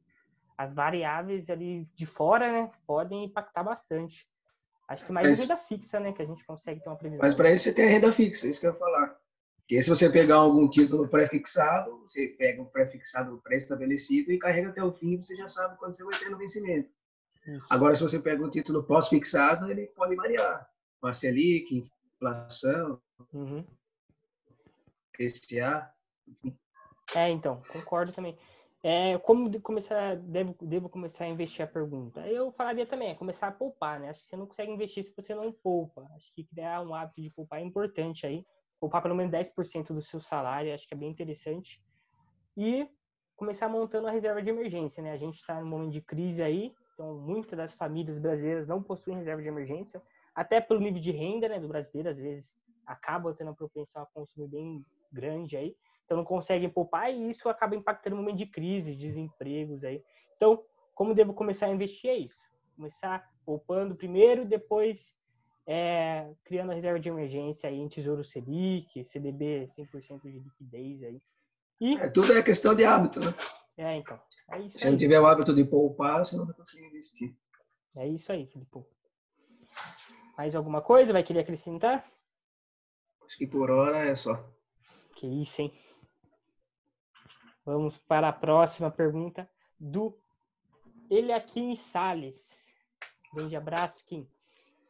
as 0.59 0.75
variáveis 0.75 1.49
ali 1.49 1.89
de 1.95 2.05
fora, 2.05 2.51
né, 2.51 2.71
podem 2.85 3.25
impactar 3.25 3.63
bastante. 3.63 4.27
Acho 4.89 5.05
que 5.05 5.13
mais 5.13 5.29
mas, 5.29 5.39
renda 5.39 5.57
fixa, 5.57 6.01
né, 6.01 6.13
que 6.13 6.21
a 6.21 6.27
gente 6.27 6.45
consegue 6.45 6.83
ter 6.83 6.89
uma 6.89 6.97
previsão. 6.97 7.25
Mas 7.25 7.35
para 7.35 7.53
isso 7.53 7.65
você 7.65 7.73
tem 7.73 7.87
a 7.87 7.91
renda 7.91 8.11
fixa, 8.11 8.47
é 8.47 8.51
isso 8.51 8.59
que 8.59 8.67
eu 8.67 8.73
ia 8.73 8.79
falar. 8.79 9.17
Porque 9.59 9.81
se 9.81 9.89
você 9.89 10.11
pegar 10.11 10.37
algum 10.37 10.69
título 10.69 11.07
pré-fixado, 11.09 12.01
você 12.01 12.29
pega 12.39 12.61
um 12.61 12.65
pré-fixado 12.65 13.41
pré-estabelecido 13.43 14.33
e 14.33 14.39
carrega 14.39 14.71
até 14.71 14.83
o 14.83 14.93
fim, 14.93 15.17
você 15.17 15.37
já 15.37 15.47
sabe 15.47 15.77
quando 15.79 15.95
você 15.95 16.03
vai 16.03 16.19
ter 16.19 16.31
no 16.31 16.39
vencimento. 16.39 16.91
Isso. 17.47 17.67
Agora, 17.71 17.95
se 17.95 18.03
você 18.03 18.19
pega 18.19 18.45
um 18.45 18.51
título 18.51 18.83
pós-fixado, 18.83 19.71
ele 19.71 19.87
pode 19.89 20.17
variar. 20.17 20.69
Uma 21.01 21.13
Selic, 21.13 21.89
inflação, 22.15 23.01
uhum. 23.33 23.65
PCA. 25.13 25.93
É, 27.15 27.31
então, 27.31 27.63
concordo 27.71 28.13
também. 28.13 28.37
É, 28.83 29.19
como 29.19 29.61
começar, 29.61 30.17
devo, 30.17 30.55
devo 30.63 30.89
começar 30.89 31.25
a 31.25 31.29
investir 31.29 31.65
a 31.65 31.69
pergunta? 31.69 32.21
Eu 32.29 32.53
falaria 32.53 32.87
também, 32.87 33.11
é 33.11 33.15
começar 33.15 33.49
a 33.49 33.53
poupar, 33.53 33.99
né? 33.99 34.11
Acho 34.11 34.23
que 34.23 34.29
você 34.29 34.37
não 34.37 34.47
consegue 34.47 34.71
investir 34.71 35.05
se 35.05 35.15
você 35.17 35.35
não 35.35 35.53
poupa. 35.53 36.09
Acho 36.15 36.33
que 36.33 36.45
criar 36.45 36.81
um 36.83 36.95
hábito 36.95 37.21
de 37.21 37.31
poupar 37.31 37.59
é 37.61 37.65
importante 37.65 38.25
aí. 38.25 38.47
Poupar 38.81 39.03
pelo 39.03 39.17
menos 39.17 39.33
10% 39.33 39.93
do 39.93 40.01
seu 40.01 40.21
salário, 40.21 40.73
acho 40.73 40.87
que 40.87 40.95
é 40.95 40.97
bem 40.97 41.11
interessante. 41.11 41.83
E 42.57 42.89
começar 43.37 43.69
montando 43.69 44.07
a 44.07 44.13
reserva 44.13 44.41
de 44.41 44.49
emergência, 44.49 45.03
né? 45.03 45.11
A 45.11 45.17
gente 45.17 45.39
está 45.39 45.61
num 45.61 45.69
momento 45.69 45.93
de 45.93 46.01
crise 46.01 46.41
aí, 46.41 46.73
então 46.95 47.19
muitas 47.19 47.57
das 47.57 47.75
famílias 47.75 48.19
brasileiras 48.21 48.69
não 48.69 48.81
possuem 48.81 49.17
reserva 49.17 49.43
de 49.43 49.49
emergência, 49.49 50.01
até 50.33 50.61
pelo 50.61 50.79
nível 50.79 51.01
de 51.01 51.11
renda, 51.11 51.49
né, 51.49 51.59
do 51.59 51.67
brasileiro, 51.67 52.11
às 52.11 52.19
vezes 52.19 52.55
acaba 52.87 53.35
tendo 53.35 53.51
a 53.51 53.55
propensão 53.55 54.03
a 54.03 54.07
consumir 54.07 54.49
bem 54.49 54.85
grande 55.13 55.57
aí 55.57 55.75
então 56.09 56.17
não 56.17 56.25
conseguem 56.25 56.71
poupar 56.71 57.13
e 57.13 57.29
isso 57.29 57.51
acaba 57.51 57.77
impactando 57.77 58.17
no 58.17 58.23
momento 58.23 58.39
de 58.39 58.47
crise, 58.47 58.97
desempregos 58.97 59.85
aí. 59.85 60.03
Então, 60.37 60.65
como 60.95 61.15
devo 61.15 61.35
começar 61.35 61.67
a 61.67 61.71
investir 61.71 62.09
é 62.09 62.17
isso. 62.17 62.41
Começar 62.75 63.31
poupando 63.45 63.95
primeiro, 63.95 64.47
depois 64.47 65.15
é, 65.67 66.33
criando 66.47 66.73
a 66.73 66.75
reserva 66.75 66.99
de 66.99 67.11
emergência 67.11 67.69
aí 67.69 67.79
em 67.79 67.89
Tesouro 67.91 68.25
Selic, 68.25 69.05
CDB 69.05 69.69
100% 69.79 70.23
de 70.23 70.39
liquidez 70.39 71.03
aí. 71.03 71.23
E... 71.79 71.99
É, 71.99 72.09
tudo 72.09 72.33
é 72.33 72.43
questão 72.43 72.75
de 72.75 72.87
hábito, 72.87 73.21
né? 73.21 73.35
É, 73.77 73.95
então. 73.97 74.19
É 74.51 74.71
Se 74.71 74.87
aí. 74.87 74.91
não 74.91 74.97
tiver 74.97 75.21
o 75.21 75.27
hábito 75.27 75.55
de 75.55 75.63
poupar, 75.63 76.25
você 76.25 76.39
não 76.39 76.47
vai 76.47 76.55
conseguir 76.55 76.87
investir. 76.87 77.37
É 77.99 78.09
isso 78.09 78.33
aí, 78.33 78.47
Felipe. 78.47 78.83
Mais 80.39 80.55
alguma 80.55 80.81
coisa? 80.81 81.13
Vai 81.13 81.23
querer 81.23 81.41
acrescentar? 81.41 82.11
Acho 83.27 83.37
que 83.37 83.47
por 83.47 83.71
hora 83.71 83.99
é 83.99 84.15
só. 84.15 84.43
Que 85.17 85.27
isso, 85.27 85.61
hein? 85.61 85.73
Vamos 87.69 87.99
para 87.99 88.31
a 88.31 88.33
próxima 88.33 88.91
pergunta 88.91 89.47
do 89.79 90.19
Eliakim 91.11 91.77
Sales. 91.77 92.75
Grande 93.31 93.55
abraço, 93.57 94.03
Kim. 94.07 94.27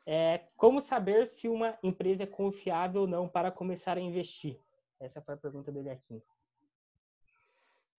É, 0.07 0.45
como 0.57 0.81
saber 0.81 1.27
se 1.27 1.49
uma 1.49 1.77
empresa 1.83 2.23
é 2.23 2.27
confiável 2.27 3.01
ou 3.01 3.07
não 3.09 3.29
para 3.29 3.51
começar 3.51 3.99
a 3.99 4.01
investir? 4.01 4.61
Essa 5.01 5.21
foi 5.21 5.35
a 5.35 5.37
pergunta 5.37 5.73
do 5.73 5.81
Eliakim. 5.81 6.23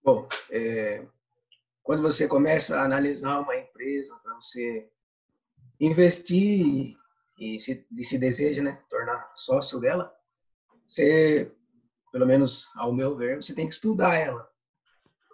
Bom, 0.01 0.25
é, 0.49 1.05
quando 1.83 2.01
você 2.01 2.25
começa 2.25 2.79
a 2.79 2.85
analisar 2.85 3.41
uma 3.41 3.57
empresa 3.57 4.15
para 4.23 4.33
você 4.35 4.89
investir 5.77 6.95
e 7.37 7.59
se, 7.59 7.85
e 7.97 8.03
se 8.05 8.17
deseja 8.17 8.63
né, 8.63 8.81
tornar 8.89 9.29
sócio 9.35 9.77
dela, 9.81 10.09
você, 10.87 11.51
pelo 12.13 12.25
menos 12.25 12.71
ao 12.77 12.93
meu 12.93 13.17
ver, 13.17 13.43
você 13.43 13.53
tem 13.53 13.67
que 13.67 13.73
estudar 13.73 14.15
ela 14.15 14.49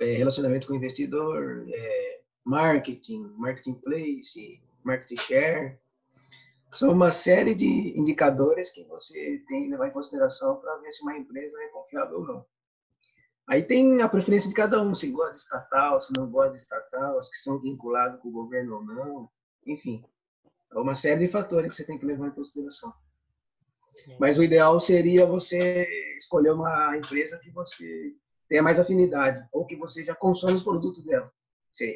é, 0.01 0.13
relacionamento 0.15 0.67
com 0.67 0.73
o 0.73 0.75
investidor, 0.75 1.65
é, 1.69 2.21
marketing, 2.43 3.33
marketing 3.37 3.73
place, 3.75 4.61
marketing 4.83 5.17
share. 5.17 5.79
São 6.73 6.91
uma 6.91 7.11
série 7.11 7.55
de 7.55 7.97
indicadores 7.97 8.69
que 8.69 8.83
você 8.83 9.41
tem 9.47 9.63
que 9.63 9.69
levar 9.69 9.87
em 9.87 9.93
consideração 9.93 10.57
para 10.57 10.77
ver 10.77 10.91
se 10.91 11.01
uma 11.03 11.17
empresa 11.17 11.57
é 11.61 11.67
confiável 11.69 12.19
ou 12.19 12.27
não. 12.27 12.45
Aí 13.47 13.63
tem 13.63 14.01
a 14.01 14.09
preferência 14.09 14.49
de 14.49 14.55
cada 14.55 14.81
um, 14.81 14.93
se 14.95 15.09
gosta 15.11 15.33
de 15.33 15.39
estatal, 15.39 16.01
se 16.01 16.11
não 16.17 16.29
gosta 16.29 16.53
de 16.53 16.61
estatal, 16.61 17.17
as 17.19 17.29
que 17.29 17.37
são 17.37 17.59
vinculadas 17.59 18.19
com 18.19 18.29
o 18.29 18.31
governo 18.31 18.77
ou 18.77 18.83
não, 18.83 19.29
enfim. 19.65 20.03
É 20.73 20.79
uma 20.79 20.95
série 20.95 21.25
de 21.25 21.31
fatores 21.31 21.69
que 21.69 21.75
você 21.75 21.85
tem 21.85 21.97
que 21.97 22.05
levar 22.05 22.27
em 22.27 22.31
consideração. 22.31 22.91
Mas 24.19 24.37
o 24.37 24.43
ideal 24.43 24.79
seria 24.79 25.25
você 25.25 25.87
escolher 26.17 26.51
uma 26.51 26.97
empresa 26.97 27.39
que 27.39 27.51
você 27.51 28.15
tenha 28.47 28.63
mais 28.63 28.79
afinidade, 28.79 29.47
ou 29.51 29.65
que 29.65 29.75
você 29.75 30.03
já 30.03 30.15
consome 30.15 30.53
os 30.53 30.63
produtos 30.63 31.03
dela. 31.03 31.31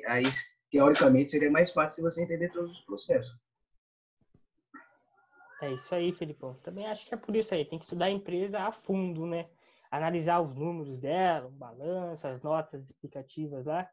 Aí, 0.07 0.23
teoricamente, 0.69 1.31
seria 1.31 1.51
mais 1.51 1.71
fácil 1.71 1.95
se 1.95 2.01
você 2.01 2.23
entender 2.23 2.49
todos 2.49 2.71
os 2.71 2.81
processos. 2.81 3.37
É 5.61 5.73
isso 5.73 5.93
aí, 5.93 6.13
Felipão. 6.13 6.53
Também 6.63 6.87
acho 6.87 7.05
que 7.05 7.13
é 7.13 7.17
por 7.17 7.35
isso 7.35 7.53
aí. 7.53 7.65
Tem 7.65 7.77
que 7.77 7.85
estudar 7.85 8.05
a 8.05 8.11
empresa 8.11 8.59
a 8.59 8.71
fundo, 8.71 9.25
né? 9.25 9.47
Analisar 9.91 10.39
os 10.39 10.55
números 10.55 10.97
dela, 10.97 11.47
o 11.47 11.51
balanço, 11.51 12.27
as 12.27 12.41
notas 12.41 12.89
explicativas 12.89 13.65
lá. 13.65 13.89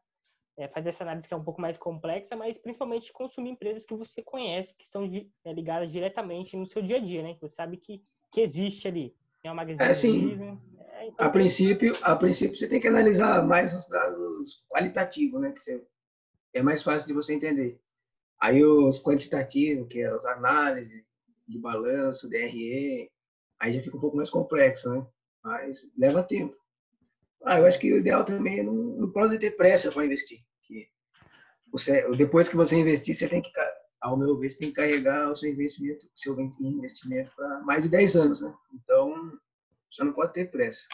É, 0.55 0.67
fazer 0.67 0.89
essa 0.89 1.03
análise 1.03 1.27
que 1.27 1.33
é 1.33 1.37
um 1.37 1.43
pouco 1.43 1.61
mais 1.61 1.77
complexa, 1.77 2.35
mas 2.35 2.57
principalmente 2.57 3.13
consumir 3.13 3.51
empresas 3.51 3.85
que 3.85 3.93
você 3.93 4.23
conhece, 4.23 4.75
que 4.75 4.83
estão 4.83 5.03
é, 5.45 5.53
ligadas 5.53 5.91
diretamente 5.91 6.57
no 6.57 6.65
seu 6.65 6.81
dia 6.81 6.97
a 6.97 6.99
dia, 6.99 7.21
né? 7.21 7.33
Que 7.35 7.41
você 7.41 7.53
sabe 7.53 7.77
que, 7.77 8.03
que 8.31 8.41
existe 8.41 8.87
ali. 8.87 9.15
É 9.43 9.51
uma 9.51 9.63
é, 9.63 9.93
sim. 9.93 10.37
É, 10.76 10.76
então... 11.07 11.25
a, 11.25 11.29
princípio, 11.29 11.95
a 12.01 12.15
princípio, 12.15 12.57
você 12.57 12.67
tem 12.67 12.79
que 12.79 12.87
analisar 12.87 13.45
mais 13.45 13.73
os 13.73 13.87
dados 13.87 14.63
qualitativos, 14.69 15.41
né? 15.41 15.51
Que 15.51 15.59
você, 15.59 15.83
é 16.53 16.61
mais 16.61 16.83
fácil 16.83 17.07
de 17.07 17.13
você 17.13 17.33
entender. 17.33 17.79
Aí 18.39 18.63
os 18.63 19.01
quantitativos, 19.01 19.87
que 19.87 20.01
é 20.01 20.07
as 20.07 20.25
análises 20.25 21.03
de 21.47 21.57
balanço, 21.57 22.29
DRE, 22.29 23.09
aí 23.59 23.71
já 23.71 23.81
fica 23.81 23.97
um 23.97 24.01
pouco 24.01 24.17
mais 24.17 24.29
complexo, 24.29 24.89
né? 24.89 25.05
Mas 25.43 25.87
leva 25.97 26.23
tempo. 26.23 26.55
Ah, 27.43 27.59
eu 27.59 27.65
acho 27.65 27.79
que 27.79 27.93
o 27.93 27.97
ideal 27.97 28.25
também 28.25 28.59
é 28.59 28.63
não, 28.63 28.73
não 28.73 29.11
pode 29.11 29.37
ter 29.39 29.51
pressa 29.51 29.91
para 29.91 30.05
investir. 30.05 30.39
Que 30.63 30.87
você, 31.71 32.07
depois 32.15 32.49
que 32.49 32.55
você 32.55 32.75
investir, 32.75 33.15
você 33.15 33.27
tem 33.27 33.41
que, 33.41 33.51
ao 34.01 34.17
meu 34.17 34.37
ver, 34.37 34.49
você 34.49 34.59
tem 34.59 34.69
que 34.69 34.75
carregar 34.75 35.31
o 35.31 35.35
seu 35.35 35.51
investimento, 35.51 36.07
seu 36.15 36.39
investimento 36.59 37.31
para 37.35 37.61
mais 37.61 37.83
de 37.83 37.89
10 37.89 38.15
anos, 38.17 38.41
né? 38.41 38.53
Então, 38.73 39.39
você 39.91 40.03
não 40.03 40.13
pode 40.13 40.33
ter 40.33 40.51
pressa. 40.51 40.87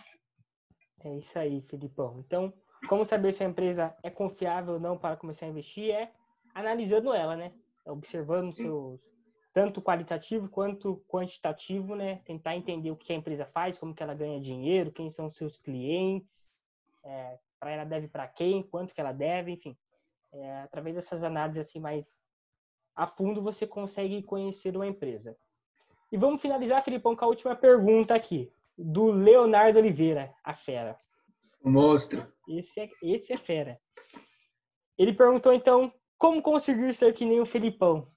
É 1.04 1.18
isso 1.18 1.38
aí, 1.38 1.62
Filipão. 1.62 2.20
Então, 2.20 2.54
como 2.88 3.06
saber 3.06 3.34
se 3.34 3.44
a 3.44 3.48
empresa 3.48 3.96
é 4.02 4.10
confiável 4.10 4.76
ou 4.76 4.80
não 4.80 4.98
para 4.98 5.18
começar 5.18 5.46
a 5.46 5.50
investir 5.50 5.94
é 5.94 6.12
analisando 6.54 7.14
ela, 7.14 7.36
né? 7.36 7.54
Observando 7.86 8.54
seus 8.54 9.00
tanto 9.54 9.82
qualitativo 9.82 10.50
quanto 10.50 11.04
quantitativo, 11.08 11.96
né? 11.96 12.22
Tentar 12.26 12.56
entender 12.56 12.90
o 12.90 12.96
que 12.96 13.14
a 13.14 13.16
empresa 13.16 13.46
faz, 13.46 13.78
como 13.78 13.94
que 13.94 14.02
ela 14.02 14.16
ganha 14.16 14.42
dinheiro, 14.42 14.92
quem 14.92 15.12
são 15.12 15.30
seus 15.30 15.58
clientes, 15.58 16.48
é, 17.04 17.38
para 17.60 17.72
ela 17.72 17.84
deve 17.84 18.08
para 18.08 18.28
quem, 18.28 18.64
quanto 18.64 18.94
que 18.94 19.02
ela 19.02 19.12
deve, 19.12 19.52
enfim. 19.52 19.78
É, 20.32 20.62
através 20.62 20.96
dessas 20.96 21.24
análises 21.24 21.68
assim 21.68 21.80
mais 21.80 22.12
a 22.96 23.06
fundo 23.06 23.44
você 23.44 23.68
consegue 23.68 24.24
conhecer 24.24 24.76
uma 24.76 24.88
empresa. 24.88 25.38
E 26.12 26.18
vamos 26.18 26.42
finalizar, 26.42 26.84
Filipão, 26.84 27.16
com 27.16 27.26
a 27.26 27.28
última 27.28 27.56
pergunta 27.56 28.16
aqui 28.16 28.52
do 28.78 29.12
Leonardo 29.12 29.80
Oliveira, 29.80 30.34
a 30.44 30.54
fera. 30.54 30.98
O 31.62 31.70
monstro. 31.70 32.28
Esse 32.48 32.82
é, 32.82 32.90
esse 33.02 33.34
é 33.34 33.38
fera. 33.38 33.80
Ele 34.98 35.14
perguntou 35.14 35.54
então 35.54 35.94
como 36.18 36.42
conseguir 36.42 36.94
ser 36.94 37.14
que 37.14 37.26
nem 37.26 37.40
o 37.40 37.46
Felipão. 37.46 38.12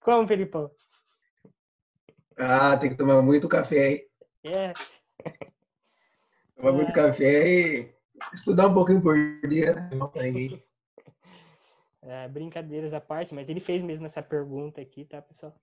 Como, 0.00 0.26
Felipão? 0.26 0.70
Ah, 2.36 2.76
tem 2.76 2.90
que 2.90 2.96
tomar 2.96 3.22
muito 3.22 3.48
café, 3.48 3.92
hein? 3.92 4.02
É. 4.44 4.72
Tomar 6.56 6.70
é. 6.70 6.72
muito 6.72 6.92
café 6.92 7.48
e 7.48 7.94
estudar 8.32 8.68
um 8.68 8.74
pouquinho 8.74 9.02
por 9.02 9.16
dia, 9.48 9.74
né? 9.74 9.90
É, 12.04 12.26
brincadeiras 12.26 12.92
à 12.92 13.00
parte, 13.00 13.32
mas 13.32 13.48
ele 13.48 13.60
fez 13.60 13.80
mesmo 13.80 14.04
essa 14.06 14.20
pergunta 14.20 14.80
aqui, 14.80 15.04
tá, 15.04 15.22
pessoal? 15.22 15.54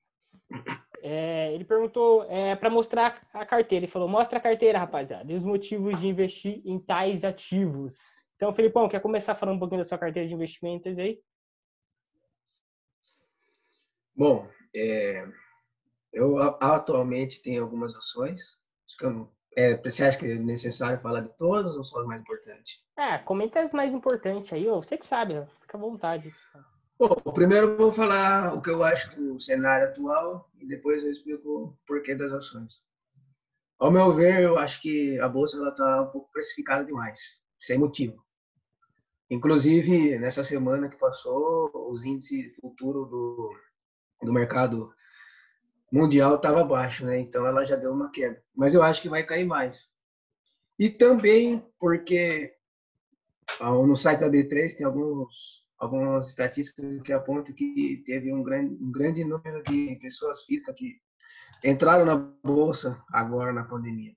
É, 1.01 1.53
ele 1.53 1.63
perguntou 1.63 2.23
é, 2.29 2.55
para 2.55 2.69
mostrar 2.69 3.21
a 3.33 3.45
carteira. 3.45 3.85
Ele 3.85 3.91
falou: 3.91 4.07
mostra 4.07 4.37
a 4.37 4.41
carteira, 4.41 4.79
rapaziada, 4.79 5.31
e 5.31 5.35
os 5.35 5.43
motivos 5.43 5.99
de 5.99 6.07
investir 6.07 6.61
em 6.65 6.79
tais 6.79 7.23
ativos. 7.23 7.97
Então, 8.35 8.53
Felipão, 8.53 8.87
quer 8.87 9.01
começar 9.01 9.35
falando 9.35 9.55
um 9.55 9.59
pouquinho 9.59 9.81
da 9.81 9.85
sua 9.85 9.97
carteira 9.97 10.27
de 10.27 10.33
investimentos 10.33 10.97
aí? 10.97 11.19
Bom, 14.15 14.47
é, 14.75 15.27
eu 16.11 16.37
atualmente 16.61 17.41
tenho 17.41 17.63
algumas 17.63 17.95
ações. 17.95 18.57
Acho 18.87 18.97
que 18.97 19.05
eu, 19.05 19.31
é, 19.55 19.77
você 19.77 20.05
acha 20.05 20.17
que 20.17 20.25
é 20.25 20.35
necessário 20.35 20.99
falar 21.01 21.21
de 21.21 21.35
todas 21.37 21.75
ou 21.75 21.83
só 21.83 21.99
as 21.99 22.07
mais 22.07 22.21
importantes? 22.21 22.83
É, 22.97 23.17
comenta 23.17 23.61
as 23.61 23.71
mais 23.71 23.93
importantes 23.93 24.51
aí. 24.53 24.65
Você 24.65 24.97
que 24.97 25.07
sabe, 25.07 25.35
fica 25.61 25.77
à 25.77 25.81
vontade. 25.81 26.33
Bom, 26.99 27.15
primeiro 27.33 27.77
vou 27.77 27.93
falar 27.93 28.53
o 28.53 28.61
que 28.61 28.69
eu 28.69 28.83
acho 28.83 29.15
do 29.15 29.39
cenário 29.39 29.87
atual 29.87 30.51
e 30.59 30.67
depois 30.67 31.01
eu 31.01 31.09
explico 31.09 31.49
o 31.49 31.77
porquê 31.87 32.13
das 32.13 32.29
ações. 32.29 32.73
Ao 33.79 33.89
meu 33.89 34.13
ver, 34.13 34.41
eu 34.41 34.59
acho 34.59 34.81
que 34.81 35.17
a 35.21 35.29
bolsa 35.29 35.65
está 35.65 36.01
um 36.01 36.07
pouco 36.07 36.29
precificada 36.29 36.83
demais, 36.83 37.41
sem 37.57 37.77
motivo. 37.79 38.21
Inclusive, 39.29 40.19
nessa 40.19 40.43
semana 40.43 40.89
que 40.89 40.97
passou, 40.97 41.71
os 41.89 42.03
índices 42.03 42.53
futuro 42.59 43.05
do, 43.05 43.57
do 44.21 44.33
mercado 44.33 44.93
mundial 45.89 46.35
estava 46.35 46.65
baixo, 46.65 47.05
né? 47.05 47.17
Então 47.17 47.47
ela 47.47 47.63
já 47.63 47.77
deu 47.77 47.93
uma 47.93 48.11
queda. 48.11 48.43
Mas 48.53 48.73
eu 48.73 48.83
acho 48.83 49.01
que 49.01 49.07
vai 49.07 49.23
cair 49.23 49.45
mais. 49.45 49.89
E 50.77 50.89
também 50.89 51.65
porque 51.79 52.53
no 53.61 53.95
site 53.95 54.19
da 54.19 54.29
B3 54.29 54.75
tem 54.75 54.85
alguns 54.85 55.68
algumas 55.79 56.29
estatísticas 56.29 57.01
que 57.01 57.13
apontam 57.13 57.55
que 57.55 58.03
teve 58.05 58.33
um 58.33 58.43
grande, 58.43 58.75
um 58.75 58.91
grande 58.91 59.23
número 59.23 59.63
de 59.63 59.95
pessoas 60.01 60.43
físicas 60.43 60.75
que 60.75 60.99
entraram 61.63 62.05
na 62.05 62.15
bolsa 62.15 63.01
agora 63.11 63.53
na 63.53 63.63
pandemia. 63.63 64.13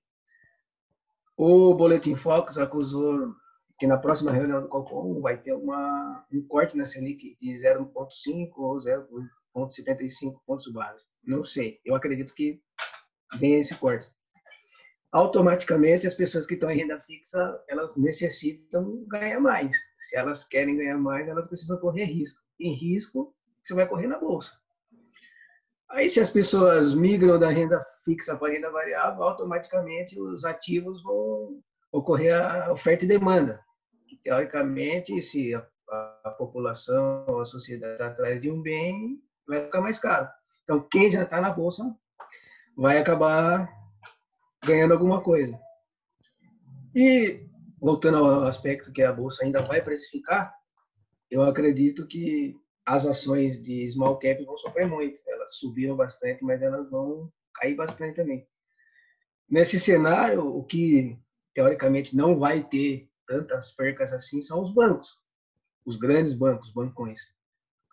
O 1.37 1.73
Boletim 1.73 2.15
Focus 2.15 2.57
acusou 2.57 3.33
que 3.79 3.87
na 3.87 3.97
próxima 3.97 4.31
reunião 4.31 4.61
do 4.61 4.67
Copom 4.67 5.19
vai 5.19 5.37
ter 5.37 5.53
uma, 5.53 6.25
um 6.31 6.45
corte 6.47 6.77
na 6.77 6.85
Selic 6.85 7.35
de 7.41 7.53
0,5 7.55 8.51
ou 8.55 8.77
0,75 8.77 10.39
pontos 10.45 10.71
base. 10.71 11.03
Não 11.23 11.43
sei, 11.43 11.79
eu 11.83 11.95
acredito 11.95 12.35
que 12.35 12.61
venha 13.37 13.59
esse 13.59 13.75
corte. 13.75 14.11
Automaticamente, 15.13 16.07
as 16.07 16.15
pessoas 16.15 16.47
que 16.47 16.55
estão 16.55 16.71
em 16.71 16.77
renda 16.77 16.99
fixa, 16.99 17.63
elas 17.69 17.95
necessitam 17.95 19.05
ganhar 19.07 19.39
mais. 19.39 19.71
Se 19.99 20.17
elas 20.17 20.43
querem 20.43 20.75
ganhar 20.75 20.97
mais, 20.97 21.27
elas 21.27 21.47
precisam 21.47 21.77
correr 21.77 22.05
risco. 22.05 22.41
Em 22.59 22.73
risco, 22.73 23.31
você 23.63 23.75
vai 23.75 23.87
correr 23.87 24.07
na 24.07 24.17
bolsa. 24.17 24.53
Aí, 25.91 26.09
se 26.09 26.19
as 26.19 26.31
pessoas 26.31 26.95
migram 26.95 27.37
da 27.37 27.49
renda 27.49 27.85
fixa 28.03 28.35
para 28.35 28.47
a 28.47 28.51
renda 28.55 28.71
variável, 28.71 29.21
automaticamente 29.21 30.19
os 30.19 30.43
ativos 30.45 31.03
vão 31.03 31.61
ocorrer 31.91 32.33
a 32.33 32.71
oferta 32.71 33.05
e 33.05 33.07
demanda. 33.07 33.59
Teoricamente, 34.23 35.21
se 35.21 35.53
a, 35.53 35.63
a 36.23 36.31
população 36.31 37.23
ou 37.27 37.39
a 37.39 37.45
sociedade 37.45 37.93
está 37.93 38.07
atrás 38.07 38.41
de 38.41 38.49
um 38.49 38.63
bem, 38.63 39.21
vai 39.47 39.63
ficar 39.65 39.81
mais 39.81 39.99
caro. 39.99 40.27
Então, 40.63 40.79
quem 40.91 41.11
já 41.11 41.21
está 41.21 41.39
na 41.39 41.51
bolsa 41.51 41.83
vai 42.75 42.97
acabar 42.97 43.82
ganhando 44.65 44.93
alguma 44.93 45.21
coisa. 45.21 45.59
E, 46.95 47.45
voltando 47.79 48.17
ao 48.17 48.43
aspecto 48.43 48.91
que 48.91 49.01
a 49.01 49.11
bolsa 49.11 49.43
ainda 49.43 49.61
vai 49.61 49.81
precificar, 49.81 50.53
eu 51.29 51.43
acredito 51.43 52.05
que 52.05 52.55
as 52.85 53.05
ações 53.05 53.61
de 53.61 53.89
small 53.89 54.19
cap 54.19 54.43
vão 54.43 54.57
sofrer 54.57 54.87
muito. 54.87 55.21
Elas 55.27 55.57
subiram 55.57 55.95
bastante, 55.95 56.43
mas 56.43 56.61
elas 56.61 56.89
vão 56.89 57.31
cair 57.55 57.75
bastante 57.75 58.15
também. 58.15 58.47
Nesse 59.49 59.79
cenário, 59.79 60.45
o 60.45 60.63
que 60.63 61.17
teoricamente 61.53 62.15
não 62.15 62.37
vai 62.37 62.63
ter 62.63 63.09
tantas 63.27 63.71
percas 63.71 64.11
assim 64.13 64.41
são 64.41 64.61
os 64.61 64.73
bancos, 64.73 65.09
os 65.85 65.95
grandes 65.95 66.33
bancos, 66.33 66.71
bancões. 66.71 67.19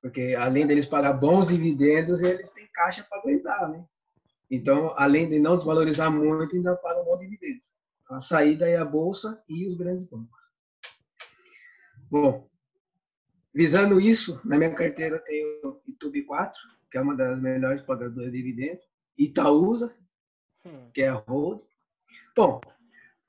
Porque 0.01 0.35
além 0.35 0.67
deles 0.67 0.87
pagar 0.87 1.13
bons 1.13 1.47
dividendos, 1.47 2.23
eles 2.23 2.51
têm 2.53 2.69
caixa 2.73 3.07
para 3.09 3.19
aguentar, 3.19 3.69
né? 3.69 3.85
Então, 4.51 4.95
além 4.97 5.29
de 5.29 5.39
não 5.39 5.57
desvalorizar 5.57 6.11
muito, 6.11 6.57
ainda 6.57 6.75
pagam 6.77 7.05
bons 7.05 7.21
dividendos. 7.21 7.73
A 8.09 8.21
saída 8.21 8.69
é 8.69 8.77
a 8.77 8.85
bolsa 8.85 9.43
e 9.49 9.67
os 9.67 9.77
grandes 9.77 10.05
bancos. 10.09 10.41
Bom, 12.11 12.51
Visando 13.53 14.01
isso, 14.01 14.41
na 14.45 14.57
minha 14.57 14.73
carteira 14.75 15.19
tem 15.19 15.45
o 15.65 15.81
YouTube 15.87 16.23
4, 16.23 16.61
que 16.91 16.97
é 16.97 17.01
uma 17.01 17.17
das 17.17 17.41
melhores 17.41 17.83
pagadoras 17.83 18.31
de 18.31 18.39
dividendos, 18.39 18.85
Itaúsa, 19.19 19.93
hum. 20.65 20.89
que 20.95 21.03
é 21.03 21.09
a 21.09 21.15
Hold. 21.15 21.61
Bom, 22.37 22.61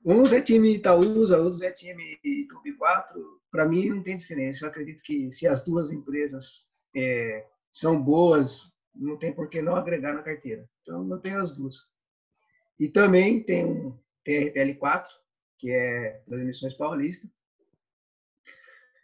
uns 0.04 0.32
é 0.32 0.40
time 0.40 0.76
Itaúsa, 0.76 1.40
outros 1.40 1.60
é 1.60 1.72
time 1.72 2.20
YouTube 2.24 2.74
4. 2.74 3.42
Para 3.50 3.66
mim 3.66 3.88
não 3.88 4.02
tem 4.02 4.16
diferença. 4.16 4.64
Eu 4.64 4.70
acredito 4.70 5.02
que 5.02 5.32
se 5.32 5.46
as 5.48 5.64
duas 5.64 5.90
empresas 5.90 6.64
é, 6.94 7.44
são 7.72 8.00
boas, 8.00 8.72
não 8.94 9.18
tem 9.18 9.34
por 9.34 9.48
que 9.48 9.60
não 9.60 9.74
agregar 9.74 10.14
na 10.14 10.22
carteira. 10.22 10.68
Então 10.82 11.08
eu 11.08 11.18
tenho 11.18 11.40
as 11.42 11.56
duas. 11.56 11.76
E 12.78 12.88
também 12.88 13.42
tem 13.42 13.64
um 13.64 13.98
TRPL 14.24 14.78
4, 14.78 15.12
que 15.58 15.70
é 15.70 16.22
das 16.26 16.40
emissões 16.40 16.74
paulistas, 16.74 17.30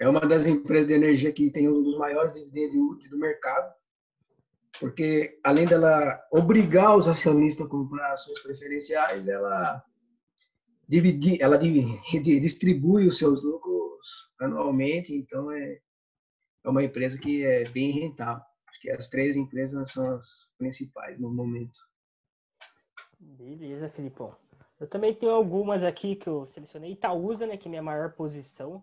é 0.00 0.08
uma 0.08 0.20
das 0.20 0.46
empresas 0.46 0.86
de 0.86 0.94
energia 0.94 1.32
que 1.32 1.50
tem 1.50 1.68
um 1.68 1.82
dos 1.82 1.98
maiores 1.98 2.32
dividendos 2.32 3.08
do 3.10 3.18
mercado, 3.18 3.74
porque 4.78 5.40
além 5.42 5.66
dela 5.66 6.20
obrigar 6.30 6.96
os 6.96 7.08
acionistas 7.08 7.66
a 7.66 7.70
comprar 7.70 8.12
ações 8.12 8.38
preferenciais, 8.40 9.26
ela 9.26 9.84
divide, 10.88 11.42
ela 11.42 11.58
distribui 11.58 13.08
os 13.08 13.18
seus 13.18 13.42
lucros 13.42 14.32
anualmente, 14.40 15.14
então 15.14 15.50
é, 15.50 15.80
é 16.64 16.68
uma 16.68 16.84
empresa 16.84 17.18
que 17.18 17.44
é 17.44 17.68
bem 17.68 17.90
rentável. 17.90 18.44
Acho 18.68 18.80
que 18.80 18.90
as 18.90 19.08
três 19.08 19.36
empresas 19.36 19.90
são 19.90 20.14
as 20.14 20.50
principais 20.58 21.18
no 21.18 21.30
momento. 21.30 21.78
Beleza, 23.18 23.88
Filipão. 23.88 24.36
Eu 24.80 24.86
também 24.86 25.12
tenho 25.12 25.32
algumas 25.32 25.82
aqui 25.82 26.14
que 26.14 26.28
eu 26.28 26.46
selecionei. 26.46 26.92
Itaúsa, 26.92 27.46
né, 27.46 27.56
que 27.56 27.66
é 27.66 27.70
minha 27.70 27.82
maior 27.82 28.12
posição. 28.12 28.82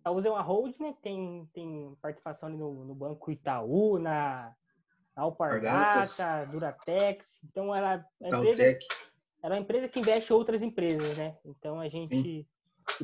Itaúsa 0.00 0.28
é 0.28 0.30
uma 0.32 0.42
hold, 0.42 0.74
né? 0.80 0.94
Tem, 1.00 1.48
tem 1.52 1.96
participação 2.02 2.48
ali 2.48 2.58
no, 2.58 2.84
no 2.84 2.94
Banco 2.94 3.30
Itaú, 3.30 3.98
na, 3.98 4.52
na 5.16 5.22
Alpargata, 5.22 6.46
Duratex. 6.50 7.38
Então, 7.44 7.74
ela 7.74 8.04
é, 8.20 8.28
empresa, 8.28 8.78
ela 9.42 9.54
é 9.54 9.58
uma 9.58 9.62
empresa 9.62 9.88
que 9.88 10.00
investe 10.00 10.32
em 10.32 10.36
outras 10.36 10.62
empresas, 10.62 11.16
né? 11.16 11.36
Então, 11.44 11.78
a 11.78 11.88
gente 11.88 12.48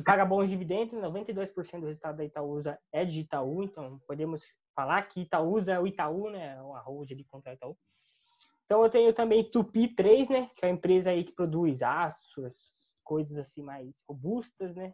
paga 0.03 0.25
bons 0.25 0.49
dividendos. 0.49 0.99
92% 0.99 1.79
do 1.79 1.87
resultado 1.87 2.17
da 2.17 2.25
Itaúsa 2.25 2.77
é 2.91 3.05
de 3.05 3.21
Itaú. 3.21 3.63
Então, 3.63 3.99
podemos 4.05 4.43
falar 4.75 5.01
que 5.03 5.21
Itaúsa 5.21 5.73
é 5.73 5.79
o 5.79 5.87
Itaú, 5.87 6.29
né? 6.29 6.55
É 6.57 6.61
uma 6.61 6.79
hold 6.79 7.11
ali 7.11 7.23
contra 7.23 7.51
a 7.51 7.53
Itaú. 7.55 7.77
Então, 8.65 8.83
eu 8.83 8.89
tenho 8.89 9.13
também 9.13 9.49
Tupi 9.49 9.87
3, 9.87 10.29
né? 10.29 10.49
Que 10.55 10.65
é 10.65 10.67
uma 10.67 10.75
empresa 10.75 11.11
aí 11.11 11.23
que 11.23 11.31
produz 11.31 11.81
aços, 11.81 12.53
coisas 13.03 13.37
assim 13.37 13.63
mais 13.63 14.03
robustas, 14.07 14.75
né? 14.75 14.93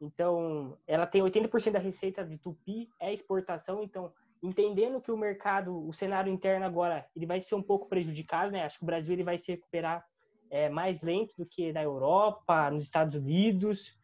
Então, 0.00 0.76
ela 0.86 1.06
tem 1.06 1.22
80% 1.22 1.72
da 1.72 1.78
receita 1.78 2.24
de 2.24 2.36
Tupi 2.38 2.90
é 3.00 3.12
exportação, 3.12 3.82
então 3.82 4.12
entendendo 4.42 5.00
que 5.00 5.10
o 5.10 5.16
mercado, 5.16 5.86
o 5.86 5.92
cenário 5.92 6.32
interno 6.32 6.66
agora, 6.66 7.06
ele 7.16 7.26
vai 7.26 7.40
ser 7.40 7.54
um 7.54 7.62
pouco 7.62 7.88
prejudicado, 7.88 8.52
né? 8.52 8.64
Acho 8.64 8.78
que 8.78 8.84
o 8.84 8.86
Brasil 8.86 9.12
ele 9.12 9.24
vai 9.24 9.38
se 9.38 9.50
recuperar 9.52 10.04
é, 10.50 10.68
mais 10.68 11.00
lento 11.00 11.34
do 11.36 11.46
que 11.46 11.72
na 11.72 11.82
Europa, 11.82 12.70
nos 12.70 12.84
Estados 12.84 13.14
Unidos. 13.14 13.96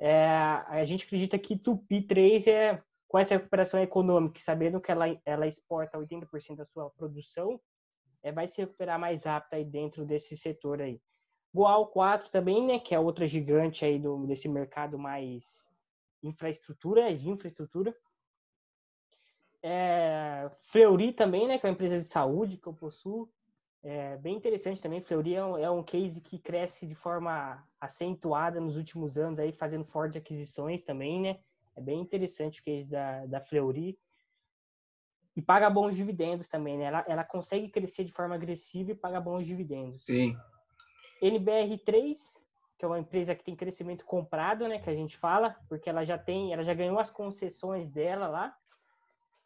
É, 0.00 0.26
a 0.68 0.84
gente 0.84 1.04
acredita 1.04 1.38
que 1.38 1.58
Tupi 1.58 2.02
3 2.02 2.46
é 2.46 2.82
com 3.08 3.18
essa 3.18 3.34
recuperação 3.34 3.80
econômica, 3.80 4.38
sabendo 4.40 4.80
que 4.80 4.92
ela, 4.92 5.06
ela 5.24 5.46
exporta 5.46 5.98
80% 5.98 6.56
da 6.56 6.66
sua 6.66 6.90
produção, 6.90 7.58
é, 8.22 8.30
vai 8.30 8.46
se 8.46 8.60
recuperar 8.60 9.00
mais 9.00 9.24
rápido 9.24 9.54
aí 9.54 9.64
dentro 9.64 10.04
desse 10.04 10.36
setor 10.36 10.82
aí. 10.82 11.00
Goal 11.52 11.86
4 11.86 12.30
também, 12.30 12.66
né, 12.66 12.78
que 12.78 12.94
é 12.94 13.00
outra 13.00 13.26
gigante 13.26 13.84
aí 13.84 13.98
do, 13.98 14.26
desse 14.26 14.48
mercado 14.48 14.98
mais 14.98 15.66
infraestrutura, 16.22 17.16
de 17.16 17.30
infraestrutura. 17.30 17.96
É, 19.62 20.50
Fleury 20.60 21.12
também, 21.14 21.48
né, 21.48 21.58
que 21.58 21.66
é 21.66 21.70
uma 21.70 21.74
empresa 21.74 21.98
de 21.98 22.04
saúde 22.04 22.58
que 22.58 22.66
eu 22.66 22.74
possuo. 22.74 23.32
É 23.82 24.16
bem 24.18 24.36
interessante 24.36 24.82
também. 24.82 25.00
Fleury 25.00 25.34
é 25.34 25.44
um, 25.44 25.58
é 25.58 25.70
um 25.70 25.82
case 25.82 26.20
que 26.20 26.38
cresce 26.38 26.86
de 26.86 26.94
forma 26.94 27.66
acentuada 27.80 28.60
nos 28.60 28.76
últimos 28.76 29.16
anos, 29.16 29.38
aí 29.38 29.52
fazendo 29.52 29.84
forte 29.84 30.18
aquisições 30.18 30.82
também, 30.82 31.22
né? 31.22 31.40
É 31.78 31.80
bem 31.80 32.00
interessante 32.00 32.60
o 32.60 32.64
case 32.64 32.90
da, 32.90 33.24
da 33.26 33.40
Fleury. 33.40 33.96
E 35.36 35.40
paga 35.40 35.70
bons 35.70 35.94
dividendos 35.94 36.48
também, 36.48 36.76
né? 36.76 36.86
Ela, 36.86 37.04
ela 37.06 37.24
consegue 37.24 37.68
crescer 37.68 38.04
de 38.04 38.10
forma 38.10 38.34
agressiva 38.34 38.90
e 38.90 38.96
paga 38.96 39.20
bons 39.20 39.46
dividendos. 39.46 40.04
Sim. 40.04 40.36
NBR3, 41.22 42.16
que 42.76 42.84
é 42.84 42.88
uma 42.88 42.98
empresa 42.98 43.36
que 43.36 43.44
tem 43.44 43.54
crescimento 43.54 44.04
comprado, 44.04 44.66
né, 44.66 44.80
que 44.80 44.90
a 44.90 44.94
gente 44.94 45.16
fala, 45.16 45.56
porque 45.68 45.88
ela 45.88 46.04
já 46.04 46.18
tem, 46.18 46.52
ela 46.52 46.64
já 46.64 46.74
ganhou 46.74 46.98
as 46.98 47.10
concessões 47.10 47.88
dela 47.88 48.26
lá. 48.26 48.56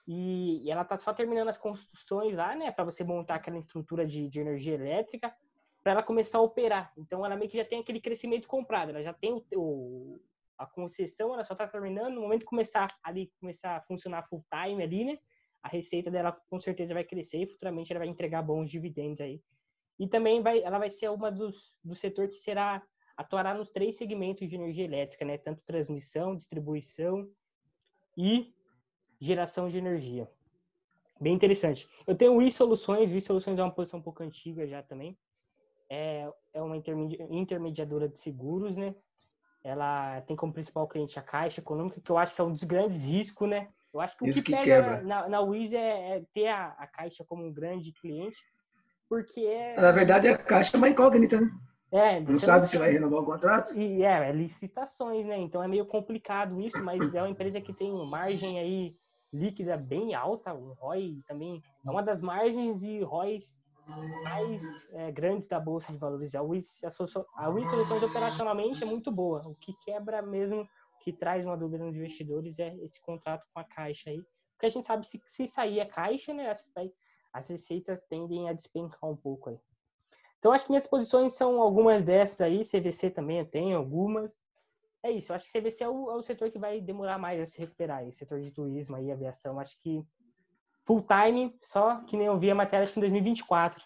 E, 0.08 0.62
e 0.64 0.70
ela 0.70 0.84
tá 0.84 0.96
só 0.96 1.12
terminando 1.12 1.48
as 1.48 1.58
construções 1.58 2.34
lá, 2.34 2.56
né, 2.56 2.72
para 2.72 2.84
você 2.84 3.04
montar 3.04 3.34
aquela 3.34 3.58
estrutura 3.58 4.06
de, 4.06 4.28
de 4.28 4.40
energia 4.40 4.74
elétrica, 4.74 5.34
para 5.82 5.92
ela 5.92 6.02
começar 6.02 6.38
a 6.38 6.42
operar. 6.42 6.90
Então 6.96 7.24
ela 7.24 7.36
meio 7.36 7.50
que 7.50 7.58
já 7.58 7.64
tem 7.66 7.80
aquele 7.80 8.00
crescimento 8.00 8.48
comprado, 8.48 8.88
ela 8.88 9.02
já 9.02 9.12
tem 9.12 9.32
o, 9.32 9.44
o 9.54 10.20
a 10.62 10.66
concessão, 10.66 11.32
ela 11.34 11.44
só 11.44 11.54
está 11.54 11.66
terminando 11.66 12.14
no 12.14 12.22
momento 12.22 12.40
de 12.40 12.46
começar 12.46 12.88
ali 13.02 13.32
começar 13.40 13.76
a 13.76 13.80
funcionar 13.82 14.26
full 14.28 14.44
time 14.50 14.82
ali, 14.82 15.04
né? 15.04 15.18
A 15.62 15.68
receita 15.68 16.10
dela 16.10 16.32
com 16.50 16.60
certeza 16.60 16.92
vai 16.92 17.04
crescer 17.04 17.42
e 17.42 17.46
futuramente 17.46 17.92
ela 17.92 18.00
vai 18.00 18.08
entregar 18.08 18.42
bons 18.42 18.70
dividendos 18.70 19.20
aí 19.20 19.40
e 19.98 20.08
também 20.08 20.42
vai, 20.42 20.62
ela 20.62 20.78
vai 20.78 20.90
ser 20.90 21.10
uma 21.10 21.30
dos 21.30 21.72
do 21.84 21.94
setor 21.94 22.28
que 22.28 22.38
será 22.38 22.82
atuará 23.16 23.54
nos 23.54 23.70
três 23.70 23.96
segmentos 23.96 24.48
de 24.48 24.54
energia 24.56 24.84
elétrica, 24.84 25.24
né? 25.24 25.38
Tanto 25.38 25.62
transmissão, 25.64 26.34
distribuição 26.34 27.30
e 28.16 28.52
geração 29.20 29.68
de 29.68 29.78
energia. 29.78 30.28
Bem 31.20 31.34
interessante. 31.34 31.88
Eu 32.06 32.16
tenho 32.16 32.34
o 32.34 32.42
e-soluções, 32.42 33.12
o 33.12 33.14
e-soluções 33.14 33.58
é 33.58 33.62
uma 33.62 33.72
posição 33.72 34.00
um 34.00 34.02
pouco 34.02 34.22
antiga 34.22 34.66
já 34.66 34.82
também. 34.82 35.16
É, 35.88 36.28
é 36.54 36.62
uma 36.62 36.76
intermediadora 36.76 38.08
de 38.08 38.18
seguros, 38.18 38.74
né? 38.76 38.94
Ela 39.64 40.20
tem 40.22 40.36
como 40.36 40.52
principal 40.52 40.88
cliente 40.88 41.18
a 41.18 41.22
Caixa 41.22 41.60
Econômica, 41.60 42.00
que 42.00 42.10
eu 42.10 42.18
acho 42.18 42.34
que 42.34 42.40
é 42.40 42.44
um 42.44 42.52
dos 42.52 42.64
grandes 42.64 43.04
riscos, 43.04 43.48
né? 43.48 43.68
Eu 43.94 44.00
acho 44.00 44.16
que 44.16 44.24
o 44.24 44.32
que, 44.32 44.42
que 44.42 44.52
pega 44.52 44.64
quebra. 44.64 45.02
na, 45.02 45.28
na 45.28 45.40
Wiz 45.40 45.72
é, 45.72 46.16
é 46.16 46.22
ter 46.34 46.48
a, 46.48 46.68
a 46.78 46.86
Caixa 46.86 47.24
como 47.24 47.44
um 47.44 47.52
grande 47.52 47.92
cliente, 47.92 48.38
porque 49.08 49.40
é... 49.40 49.76
Na 49.76 49.92
verdade, 49.92 50.28
a 50.28 50.38
caixa 50.38 50.76
é 50.76 50.78
uma 50.78 50.88
incógnita, 50.88 51.40
né? 51.40 51.50
é, 51.92 52.20
Não 52.20 52.38
sabe 52.38 52.66
se 52.66 52.78
vai 52.78 52.90
renovar 52.90 53.20
o 53.20 53.26
contrato. 53.26 53.78
E 53.78 54.02
é, 54.02 54.30
é 54.30 54.32
licitações, 54.32 55.26
né? 55.26 55.38
Então 55.38 55.62
é 55.62 55.68
meio 55.68 55.84
complicado 55.84 56.58
isso, 56.60 56.82
mas 56.82 57.14
é 57.14 57.20
uma 57.20 57.28
empresa 57.28 57.60
que 57.60 57.74
tem 57.74 57.92
margem 58.08 58.58
aí 58.58 58.96
líquida 59.32 59.76
bem 59.76 60.14
alta, 60.14 60.52
o 60.52 60.74
ROI 60.74 61.22
também 61.26 61.62
é 61.86 61.90
uma 61.90 62.02
das 62.02 62.20
margens 62.20 62.82
e 62.82 63.02
ROIs 63.02 63.54
mais 64.22 64.94
é, 64.94 65.10
grandes 65.10 65.48
da 65.48 65.58
Bolsa 65.58 65.92
de 65.92 65.98
Valores. 65.98 66.34
A 66.34 66.42
Wiz, 66.42 66.80
a 66.84 67.48
Wiz 67.48 67.68
Soluções 67.68 68.02
operacionalmente 68.02 68.82
é 68.82 68.86
muito 68.86 69.10
boa. 69.10 69.46
O 69.46 69.54
que 69.54 69.74
quebra 69.84 70.22
mesmo, 70.22 70.68
que 71.00 71.12
traz 71.12 71.44
uma 71.44 71.56
dúvida 71.56 71.84
nos 71.84 71.96
investidores 71.96 72.58
é 72.58 72.74
esse 72.76 73.00
contrato 73.00 73.46
com 73.52 73.60
a 73.60 73.64
Caixa 73.64 74.10
aí. 74.10 74.22
Porque 74.52 74.66
a 74.66 74.70
gente 74.70 74.86
sabe 74.86 75.06
se, 75.06 75.20
se 75.26 75.46
sair 75.46 75.80
a 75.80 75.86
Caixa, 75.86 76.32
né? 76.32 76.50
As, 76.50 76.64
as 77.32 77.48
receitas 77.48 78.02
tendem 78.02 78.48
a 78.48 78.52
despencar 78.52 79.10
um 79.10 79.16
pouco 79.16 79.50
aí. 79.50 79.58
Então, 80.38 80.52
acho 80.52 80.64
que 80.64 80.70
minhas 80.70 80.86
posições 80.86 81.34
são 81.34 81.60
algumas 81.60 82.04
dessas 82.04 82.40
aí. 82.40 82.64
CVC 82.64 83.10
também 83.10 83.44
tenho 83.44 83.76
algumas. 83.76 84.36
É 85.02 85.10
isso, 85.10 85.32
eu 85.32 85.36
acho 85.36 85.50
que 85.50 85.60
CVC 85.60 85.82
é 85.82 85.88
o, 85.88 86.10
é 86.10 86.14
o 86.14 86.22
setor 86.22 86.50
que 86.50 86.58
vai 86.58 86.80
demorar 86.80 87.18
mais 87.18 87.40
a 87.40 87.46
se 87.46 87.58
recuperar. 87.58 87.98
aí, 87.98 88.08
O 88.08 88.12
setor 88.12 88.40
de 88.40 88.52
turismo 88.52 88.94
aí, 88.94 89.10
aviação, 89.10 89.58
acho 89.58 89.80
que 89.80 90.04
full 90.92 91.06
time, 91.06 91.54
só 91.62 91.96
que 92.04 92.16
nem 92.16 92.26
eu 92.26 92.38
vi 92.38 92.50
a 92.50 92.54
matéria, 92.54 92.82
acho 92.82 92.92
que 92.92 92.98
em 92.98 93.02
2024. 93.02 93.82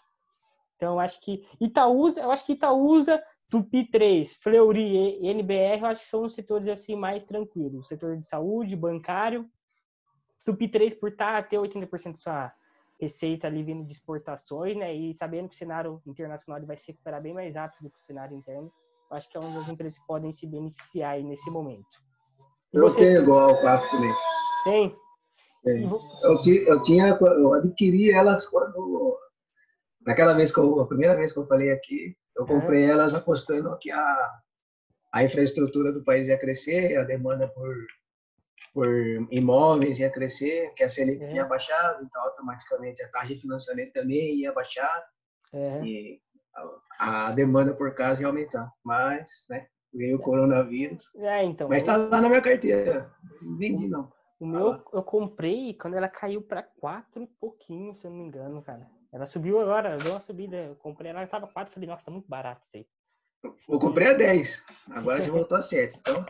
Então, 0.76 0.94
eu 0.94 1.00
acho 1.00 1.20
que 1.20 1.46
Itaúsa, 1.60 2.20
eu 2.20 2.30
acho 2.32 2.44
que 2.44 2.52
Itaúsa, 2.52 3.22
Tupi 3.48 3.84
3, 3.88 4.34
Fleury 4.34 5.20
e 5.22 5.28
NBR, 5.28 5.82
eu 5.82 5.86
acho 5.86 6.02
que 6.02 6.10
são 6.10 6.24
os 6.24 6.34
setores 6.34 6.66
assim 6.66 6.96
mais 6.96 7.24
tranquilos. 7.24 7.86
O 7.86 7.88
setor 7.88 8.16
de 8.16 8.26
saúde, 8.26 8.74
bancário, 8.74 9.48
Tupi 10.44 10.68
3 10.68 10.94
por 10.94 11.10
estar 11.10 11.48
ter 11.48 11.56
80% 11.58 12.12
da 12.12 12.18
sua 12.18 12.52
receita 13.00 13.46
ali 13.46 13.62
vindo 13.62 13.84
de 13.84 13.92
exportações, 13.92 14.76
né? 14.76 14.92
E 14.92 15.14
sabendo 15.14 15.48
que 15.48 15.54
o 15.54 15.58
cenário 15.58 16.02
internacional 16.06 16.64
vai 16.66 16.76
se 16.76 16.88
recuperar 16.90 17.22
bem 17.22 17.32
mais 17.32 17.54
rápido 17.54 17.84
do 17.84 17.90
que 17.90 17.98
o 17.98 18.06
cenário 18.06 18.36
interno, 18.36 18.72
eu 19.10 19.16
acho 19.16 19.28
que 19.30 19.36
é 19.36 19.40
uma 19.40 19.60
das 19.60 19.68
empresas 19.68 19.98
que 19.98 20.06
podem 20.06 20.32
se 20.32 20.46
beneficiar 20.46 21.12
aí 21.12 21.22
nesse 21.22 21.50
momento. 21.50 21.86
E 22.72 22.78
Eu 22.78 22.82
você 22.82 23.00
tenho 23.00 23.22
igual 23.22 23.52
o 23.52 23.62
papo 23.62 23.88
também. 23.90 24.12
tem? 24.64 24.96
Vo- 25.88 26.00
Eu, 26.22 26.38
eu 26.66 26.82
tinha, 26.82 27.08
eu 27.20 27.52
adquiri 27.54 28.12
elas 28.12 28.46
quando, 28.48 29.18
naquela 30.00 30.32
vez 30.34 30.52
que 30.52 30.58
eu, 30.58 30.80
a 30.80 30.86
primeira 30.86 31.16
vez 31.16 31.32
que 31.32 31.38
eu 31.38 31.46
falei 31.46 31.72
aqui, 31.72 32.16
eu 32.36 32.46
comprei 32.46 32.84
elas 32.84 33.14
apostando 33.14 33.76
que 33.78 33.90
a, 33.90 34.30
a 35.12 35.24
infraestrutura 35.24 35.92
do 35.92 36.04
país 36.04 36.28
ia 36.28 36.38
crescer, 36.38 36.96
a 36.96 37.02
demanda 37.02 37.48
por, 37.48 37.74
por 38.72 38.88
imóveis 39.30 39.98
ia 39.98 40.10
crescer, 40.10 40.72
que 40.74 40.84
a 40.84 40.88
Selic 40.88 41.24
É. 41.24 41.26
tinha 41.26 41.44
baixado, 41.44 42.04
então 42.04 42.22
automaticamente 42.22 43.02
a 43.02 43.08
taxa 43.08 43.34
de 43.34 43.40
financiamento 43.40 43.92
também 43.92 44.36
ia 44.36 44.52
baixar 44.52 45.04
É, 45.52 45.82
e 45.82 46.20
a, 47.00 47.28
a 47.28 47.32
demanda 47.32 47.74
por 47.74 47.92
casa 47.94 48.20
ia 48.22 48.28
aumentar. 48.28 48.70
Mas, 48.84 49.28
né, 49.50 49.66
veio 49.92 50.16
o 50.16 50.20
coronavírus, 50.22 51.10
é, 51.16 51.42
então. 51.44 51.68
mas 51.68 51.82
tá 51.82 51.96
lá 51.96 52.20
na 52.20 52.28
minha 52.28 52.42
carteira. 52.42 53.10
Não 53.42 53.56
vendi 53.56 53.88
não. 53.88 54.12
O 54.38 54.46
meu 54.46 54.82
eu 54.92 55.02
comprei 55.02 55.74
quando 55.74 55.94
ela 55.94 56.08
caiu 56.08 56.42
pra 56.42 56.62
quatro 56.62 57.22
e 57.22 57.26
pouquinho, 57.26 57.94
se 57.94 58.06
eu 58.06 58.10
não 58.10 58.18
me 58.18 58.24
engano, 58.24 58.62
cara. 58.62 58.88
Ela 59.12 59.24
subiu 59.26 59.58
agora, 59.60 59.96
deu 59.96 60.12
uma 60.12 60.20
subida. 60.20 60.56
Eu 60.56 60.76
comprei 60.76 61.10
ela, 61.10 61.26
tava 61.26 61.46
quatro, 61.48 61.72
falei, 61.72 61.88
nossa, 61.88 62.04
tá 62.04 62.10
muito 62.10 62.28
barato 62.28 62.64
isso 62.66 62.76
aí. 62.76 62.86
Eu 63.68 63.78
comprei 63.78 64.08
a 64.08 64.12
10, 64.12 64.64
agora 64.90 65.20
já 65.20 65.30
voltou 65.32 65.56
a 65.56 65.62
7. 65.62 65.98
Então, 66.00 66.24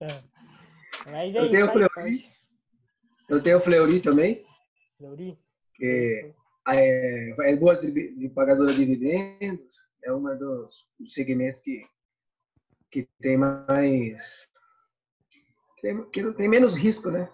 Mas 1.06 1.34
é 1.34 1.38
Eu 1.38 1.42
isso, 1.46 1.50
tenho 1.50 1.66
faz 1.66 1.72
Fleury. 1.72 2.30
eu 3.28 3.42
tenho 3.42 3.56
o 3.56 3.60
Fleury 3.60 4.00
também, 4.00 4.44
Fleury? 4.98 5.38
que 5.74 6.34
é, 6.68 7.30
é 7.30 7.56
boa 7.56 7.76
de, 7.76 7.90
de 7.90 8.28
pagadora 8.28 8.72
de 8.72 8.84
dividendos, 8.84 9.88
é 10.02 10.12
uma 10.12 10.34
dos 10.34 10.86
segmentos 11.06 11.60
que, 11.62 11.86
que 12.90 13.08
tem 13.20 13.38
mais. 13.38 14.50
Tem, 15.80 16.04
que 16.10 16.32
tem 16.32 16.48
menos 16.48 16.76
risco, 16.76 17.10
né? 17.10 17.28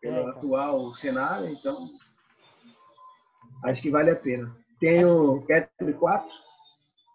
Pelo 0.00 0.16
É, 0.16 0.20
então. 0.20 0.30
atual 0.30 0.94
cenário, 0.94 1.48
então. 1.48 1.88
Acho 3.64 3.80
que 3.80 3.90
vale 3.90 4.10
a 4.10 4.16
pena. 4.16 4.54
Tem 4.80 5.04
o 5.04 5.40
Petro 5.42 5.94
4. 5.94 6.30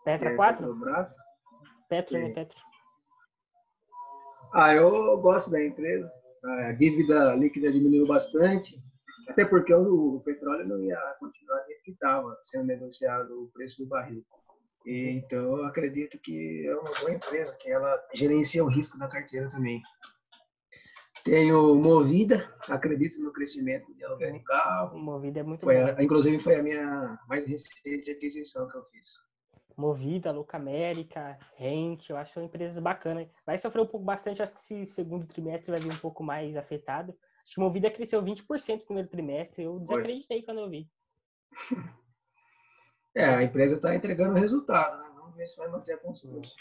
Petra 0.06 0.28
que 0.28 0.34
é 0.34 0.36
4? 0.38 0.58
Petrobras. 0.58 1.10
Petro, 1.90 2.18
né? 2.18 2.30
Petro. 2.30 2.58
Ah, 4.54 4.74
eu 4.74 5.18
gosto 5.18 5.52
da 5.52 5.64
empresa. 5.64 6.10
A 6.44 6.72
dívida 6.72 7.36
líquida 7.36 7.72
diminuiu 7.72 8.08
bastante, 8.08 8.82
até 9.28 9.44
porque 9.44 9.74
o, 9.74 10.22
petróleo 10.24 10.66
não 10.66 10.82
ia 10.82 10.98
continuar 11.20 11.60
do 11.60 11.84
que 11.84 11.92
estava 11.92 12.38
sendo 12.44 12.68
negociado 12.68 13.44
o 13.44 13.50
preço 13.54 13.84
do 13.84 13.90
barril. 13.90 14.24
E, 14.86 15.10
então, 15.10 15.58
eu 15.58 15.66
acredito 15.66 16.18
que 16.20 16.66
é 16.66 16.74
uma 16.74 16.92
boa 17.02 17.12
empresa, 17.12 17.54
que 17.60 17.70
ela 17.70 18.02
gerencia 18.14 18.64
o 18.64 18.70
risco 18.70 18.98
da 18.98 19.10
carteira 19.10 19.50
também. 19.50 19.82
Tenho 21.28 21.76
Movida, 21.76 22.56
acredito 22.70 23.22
no 23.22 23.34
crescimento 23.34 23.94
de 23.94 24.02
aluguel 24.02 24.32
de 24.32 24.40
carro. 24.40 24.96
O 24.96 25.00
Movida 25.00 25.42
é 25.42 25.44
muito 25.44 25.62
Foi 25.62 25.76
bom. 25.76 25.94
a, 25.98 26.02
inclusive, 26.02 26.40
foi 26.40 26.56
a 26.56 26.64
minha 26.64 27.20
mais 27.28 27.46
recente 27.46 28.10
aquisição 28.10 28.66
que 28.66 28.78
eu 28.78 28.84
fiz. 28.86 29.22
Movida, 29.76 30.32
Louca 30.32 30.56
América, 30.56 31.38
Rente, 31.58 32.12
eu 32.12 32.18
acho 32.18 32.40
empresas 32.40 32.82
bacanas. 32.82 33.28
Vai 33.46 33.58
sofrer 33.58 33.82
um 33.82 33.86
pouco 33.86 34.06
bastante, 34.06 34.42
acho 34.42 34.54
que 34.54 34.60
esse 34.62 34.86
segundo 34.86 35.28
trimestre 35.28 35.70
vai 35.70 35.82
vir 35.82 35.92
um 35.92 35.98
pouco 35.98 36.24
mais 36.24 36.56
afetado. 36.56 37.14
Acho 37.44 37.56
que 37.56 37.60
Movida 37.60 37.92
cresceu 37.92 38.24
20% 38.24 38.80
no 38.80 38.86
primeiro 38.86 39.10
trimestre, 39.10 39.64
eu 39.64 39.80
desacreditei 39.80 40.44
quando 40.44 40.62
eu 40.62 40.70
vi. 40.70 40.90
É, 43.16 43.26
a 43.26 43.42
empresa 43.42 43.78
está 43.78 43.96
entregando 43.96 44.36
resultado, 44.36 45.02
né? 45.02 45.10
Vamos 45.16 45.36
ver 45.36 45.48
se 45.48 45.58
vai 45.58 45.68
manter 45.68 45.94
a 45.94 45.98
constância. 45.98 46.56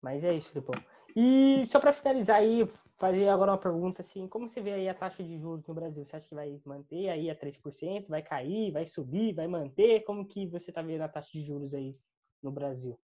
Mas 0.00 0.24
é 0.24 0.32
isso, 0.32 0.48
Filipão. 0.48 0.74
E 1.16 1.64
só 1.66 1.80
para 1.80 1.92
finalizar 1.92 2.36
aí, 2.36 2.68
fazer 2.96 3.28
agora 3.28 3.52
uma 3.52 3.58
pergunta 3.58 4.02
assim, 4.02 4.28
como 4.28 4.48
você 4.48 4.60
vê 4.60 4.72
aí 4.72 4.88
a 4.88 4.94
taxa 4.94 5.22
de 5.22 5.38
juros 5.38 5.66
no 5.66 5.74
Brasil? 5.74 6.04
Você 6.04 6.16
acha 6.16 6.28
que 6.28 6.34
vai 6.34 6.60
manter 6.64 7.08
aí 7.08 7.30
a 7.30 7.34
3%, 7.34 8.08
vai 8.08 8.22
cair, 8.22 8.72
vai 8.72 8.86
subir, 8.86 9.34
vai 9.34 9.48
manter? 9.48 10.04
Como 10.04 10.26
que 10.26 10.46
você 10.46 10.70
tá 10.70 10.82
vendo 10.82 11.02
a 11.02 11.08
taxa 11.08 11.30
de 11.32 11.42
juros 11.42 11.74
aí 11.74 11.96
no 12.42 12.50
Brasil? 12.50 12.98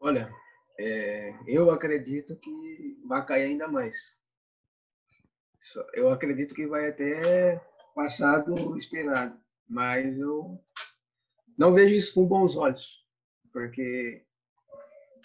Olha, 0.00 0.30
é, 0.78 1.34
eu 1.46 1.70
acredito 1.70 2.36
que 2.36 2.98
vai 3.06 3.24
cair 3.24 3.44
ainda 3.44 3.68
mais. 3.68 4.16
Eu 5.94 6.10
acredito 6.10 6.54
que 6.54 6.66
vai 6.66 6.90
até 6.90 7.60
passar 7.94 8.38
do 8.40 8.76
esperado, 8.76 9.40
mas 9.68 10.18
eu 10.18 10.62
não 11.58 11.72
vejo 11.72 11.94
isso 11.94 12.14
com 12.14 12.26
bons 12.26 12.56
olhos, 12.56 13.04
porque 13.52 14.25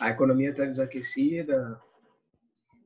a 0.01 0.09
economia 0.09 0.49
está 0.49 0.65
desaquecida, 0.65 1.79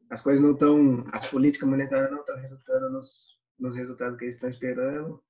as 0.10 0.22
coisas 0.22 0.44
não 0.44 0.52
estão, 0.52 1.06
as 1.14 1.26
políticas 1.28 1.68
monetárias 1.68 2.12
não 2.12 2.20
estão 2.20 2.36
resultando 2.38 2.90
nos, 2.92 3.40
nos 3.58 3.78
resultados 3.78 4.18
que 4.20 4.26
eles 4.26 4.36
estão 4.36 4.50
esperando. 4.50 5.24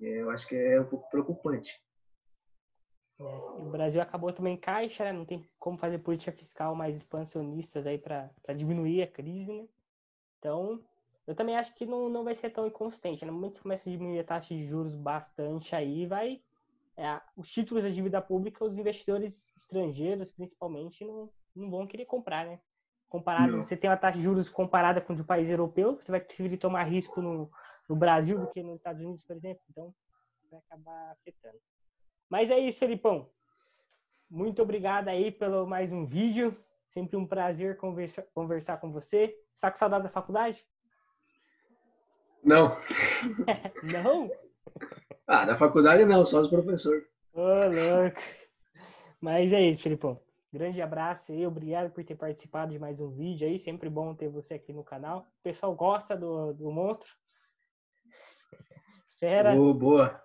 Eu 0.00 0.30
acho 0.30 0.46
que 0.46 0.54
é 0.54 0.80
um 0.80 0.86
pouco 0.86 1.10
preocupante. 1.10 1.82
É, 3.18 3.24
o 3.24 3.70
Brasil 3.70 4.00
acabou 4.00 4.32
também 4.32 4.54
em 4.54 4.60
caixa, 4.60 5.04
né? 5.04 5.12
Não 5.12 5.24
tem 5.24 5.44
como 5.58 5.76
fazer 5.76 5.98
política 5.98 6.30
fiscal 6.30 6.76
mais 6.76 6.96
expansionistas 6.96 7.86
aí 7.88 7.98
para 7.98 8.30
diminuir 8.56 9.02
a 9.02 9.06
crise, 9.08 9.52
né? 9.52 9.66
Então, 10.38 10.80
eu 11.26 11.34
também 11.34 11.56
acho 11.56 11.74
que 11.74 11.84
não, 11.84 12.08
não 12.08 12.22
vai 12.22 12.36
ser 12.36 12.50
tão 12.50 12.68
inconsistente. 12.68 13.24
né? 13.24 13.32
No 13.32 13.36
momento 13.36 13.54
que 13.54 13.62
começa 13.62 13.88
a 13.88 13.92
diminuir 13.92 14.20
a 14.20 14.24
taxa 14.24 14.54
de 14.54 14.64
juros 14.64 14.94
bastante 14.94 15.74
aí, 15.74 16.06
vai. 16.06 16.40
É, 16.96 17.20
os 17.36 17.50
títulos 17.50 17.84
da 17.84 17.90
dívida 17.90 18.20
pública, 18.20 18.64
os 18.64 18.76
investidores 18.76 19.42
estrangeiros, 19.56 20.30
principalmente, 20.30 21.04
não, 21.04 21.30
não 21.54 21.70
vão 21.70 21.86
querer 21.86 22.04
comprar, 22.04 22.46
né? 22.46 22.60
Comparado, 23.08 23.58
Não. 23.58 23.64
você 23.64 23.76
tem 23.76 23.90
uma 23.90 23.96
taxa 23.96 24.16
de 24.18 24.24
juros 24.24 24.48
comparada 24.48 25.00
com 25.00 25.14
de 25.14 25.20
um 25.20 25.26
país 25.26 25.50
europeu, 25.50 25.96
você 25.96 26.10
vai 26.10 26.20
preferir 26.20 26.58
tomar 26.58 26.84
risco 26.84 27.20
no, 27.20 27.50
no 27.88 27.94
Brasil 27.94 28.38
do 28.38 28.46
que 28.46 28.62
nos 28.62 28.76
Estados 28.76 29.02
Unidos, 29.02 29.22
por 29.22 29.36
exemplo. 29.36 29.62
Então, 29.70 29.94
vai 30.50 30.60
acabar 30.60 31.12
afetando. 31.12 31.58
Mas 32.30 32.50
é 32.50 32.58
isso, 32.58 32.78
Felipão. 32.78 33.28
Muito 34.30 34.62
obrigado 34.62 35.08
aí 35.08 35.30
pelo 35.30 35.66
mais 35.66 35.92
um 35.92 36.06
vídeo. 36.06 36.56
Sempre 36.88 37.18
um 37.18 37.26
prazer 37.26 37.76
conversa, 37.76 38.26
conversar 38.34 38.78
com 38.78 38.90
você. 38.90 39.34
Está 39.54 39.70
com 39.70 39.78
saudade 39.78 40.04
da 40.04 40.08
faculdade? 40.08 40.64
Não, 42.42 42.74
Não? 43.82 44.30
ah, 45.26 45.44
da 45.44 45.54
faculdade 45.54 46.04
não, 46.04 46.24
só 46.24 46.40
os 46.40 46.48
professores. 46.48 47.04
Ô, 47.32 47.40
louco. 47.40 48.20
Mas 49.20 49.52
é 49.52 49.60
isso, 49.60 49.82
Felipão. 49.82 50.20
Grande 50.52 50.82
abraço 50.82 51.32
aí, 51.32 51.46
obrigado 51.46 51.90
por 51.90 52.04
ter 52.04 52.14
participado 52.14 52.72
de 52.72 52.78
mais 52.78 53.00
um 53.00 53.08
vídeo 53.08 53.46
aí. 53.46 53.58
Sempre 53.58 53.88
bom 53.88 54.14
ter 54.14 54.28
você 54.28 54.54
aqui 54.54 54.72
no 54.72 54.84
canal. 54.84 55.20
O 55.20 55.42
pessoal 55.42 55.74
gosta 55.74 56.14
do, 56.14 56.52
do 56.52 56.70
monstro. 56.70 57.08
Fera. 59.18 59.54
Boa, 59.54 59.72
boa. 59.72 60.22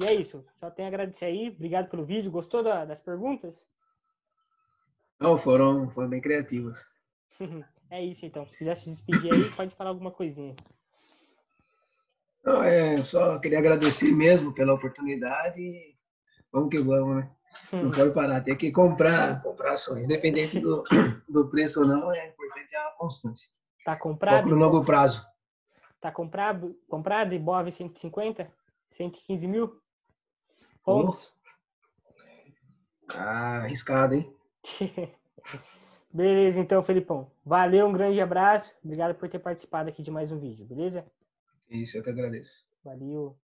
E 0.00 0.06
é 0.06 0.14
isso. 0.14 0.44
Só 0.58 0.70
tenho 0.70 0.86
a 0.86 0.88
agradecer 0.88 1.26
aí. 1.26 1.50
Obrigado 1.50 1.88
pelo 1.88 2.04
vídeo. 2.04 2.32
Gostou 2.32 2.62
da, 2.62 2.84
das 2.84 3.00
perguntas? 3.00 3.62
Não, 5.20 5.38
foram, 5.38 5.88
foram 5.88 6.08
bem 6.08 6.20
criativas. 6.20 6.84
é 7.90 8.02
isso 8.02 8.26
então. 8.26 8.44
Se 8.46 8.58
quiser 8.58 8.76
se 8.76 8.90
despedir 8.90 9.32
aí, 9.32 9.50
pode 9.50 9.74
falar 9.76 9.90
alguma 9.90 10.10
coisinha. 10.10 10.56
Não, 12.44 12.62
é, 12.62 13.02
só 13.04 13.38
queria 13.38 13.58
agradecer 13.58 14.12
mesmo 14.12 14.52
pela 14.52 14.74
oportunidade. 14.74 15.96
Vamos 16.52 16.70
que 16.70 16.78
vamos, 16.78 17.16
né? 17.16 17.30
Não 17.72 17.90
pode 17.90 18.12
parar, 18.12 18.40
tem 18.42 18.56
que 18.56 18.70
comprar, 18.70 19.42
comprar 19.42 19.74
ações. 19.74 20.04
Independente 20.04 20.60
do, 20.60 20.82
do 21.28 21.48
preço 21.48 21.80
ou 21.80 21.86
não, 21.86 22.12
é 22.12 22.28
importante 22.28 22.76
a 22.76 22.90
constância. 22.98 23.48
Tá 23.84 23.96
comprado? 23.96 24.48
No 24.48 24.56
longo 24.56 24.84
prazo. 24.84 25.24
Tá 26.00 26.12
comprado, 26.12 26.78
comprado 26.88 27.34
e 27.34 27.38
Bov 27.38 27.70
150? 27.70 28.50
115 28.90 29.48
mil? 29.48 29.80
Pontos? 30.84 31.32
Oh. 33.10 33.16
Ah, 33.16 33.62
arriscado, 33.62 34.14
hein? 34.14 34.36
beleza, 36.12 36.60
então, 36.60 36.82
Felipão. 36.82 37.30
Valeu, 37.44 37.86
um 37.86 37.92
grande 37.92 38.20
abraço. 38.20 38.70
Obrigado 38.84 39.14
por 39.14 39.28
ter 39.28 39.38
participado 39.38 39.88
aqui 39.88 40.02
de 40.02 40.10
mais 40.10 40.30
um 40.30 40.38
vídeo, 40.38 40.66
beleza? 40.66 41.04
Isso, 41.74 41.98
eu 41.98 42.02
que 42.02 42.08
agradeço. 42.08 42.64
Valeu. 42.84 43.36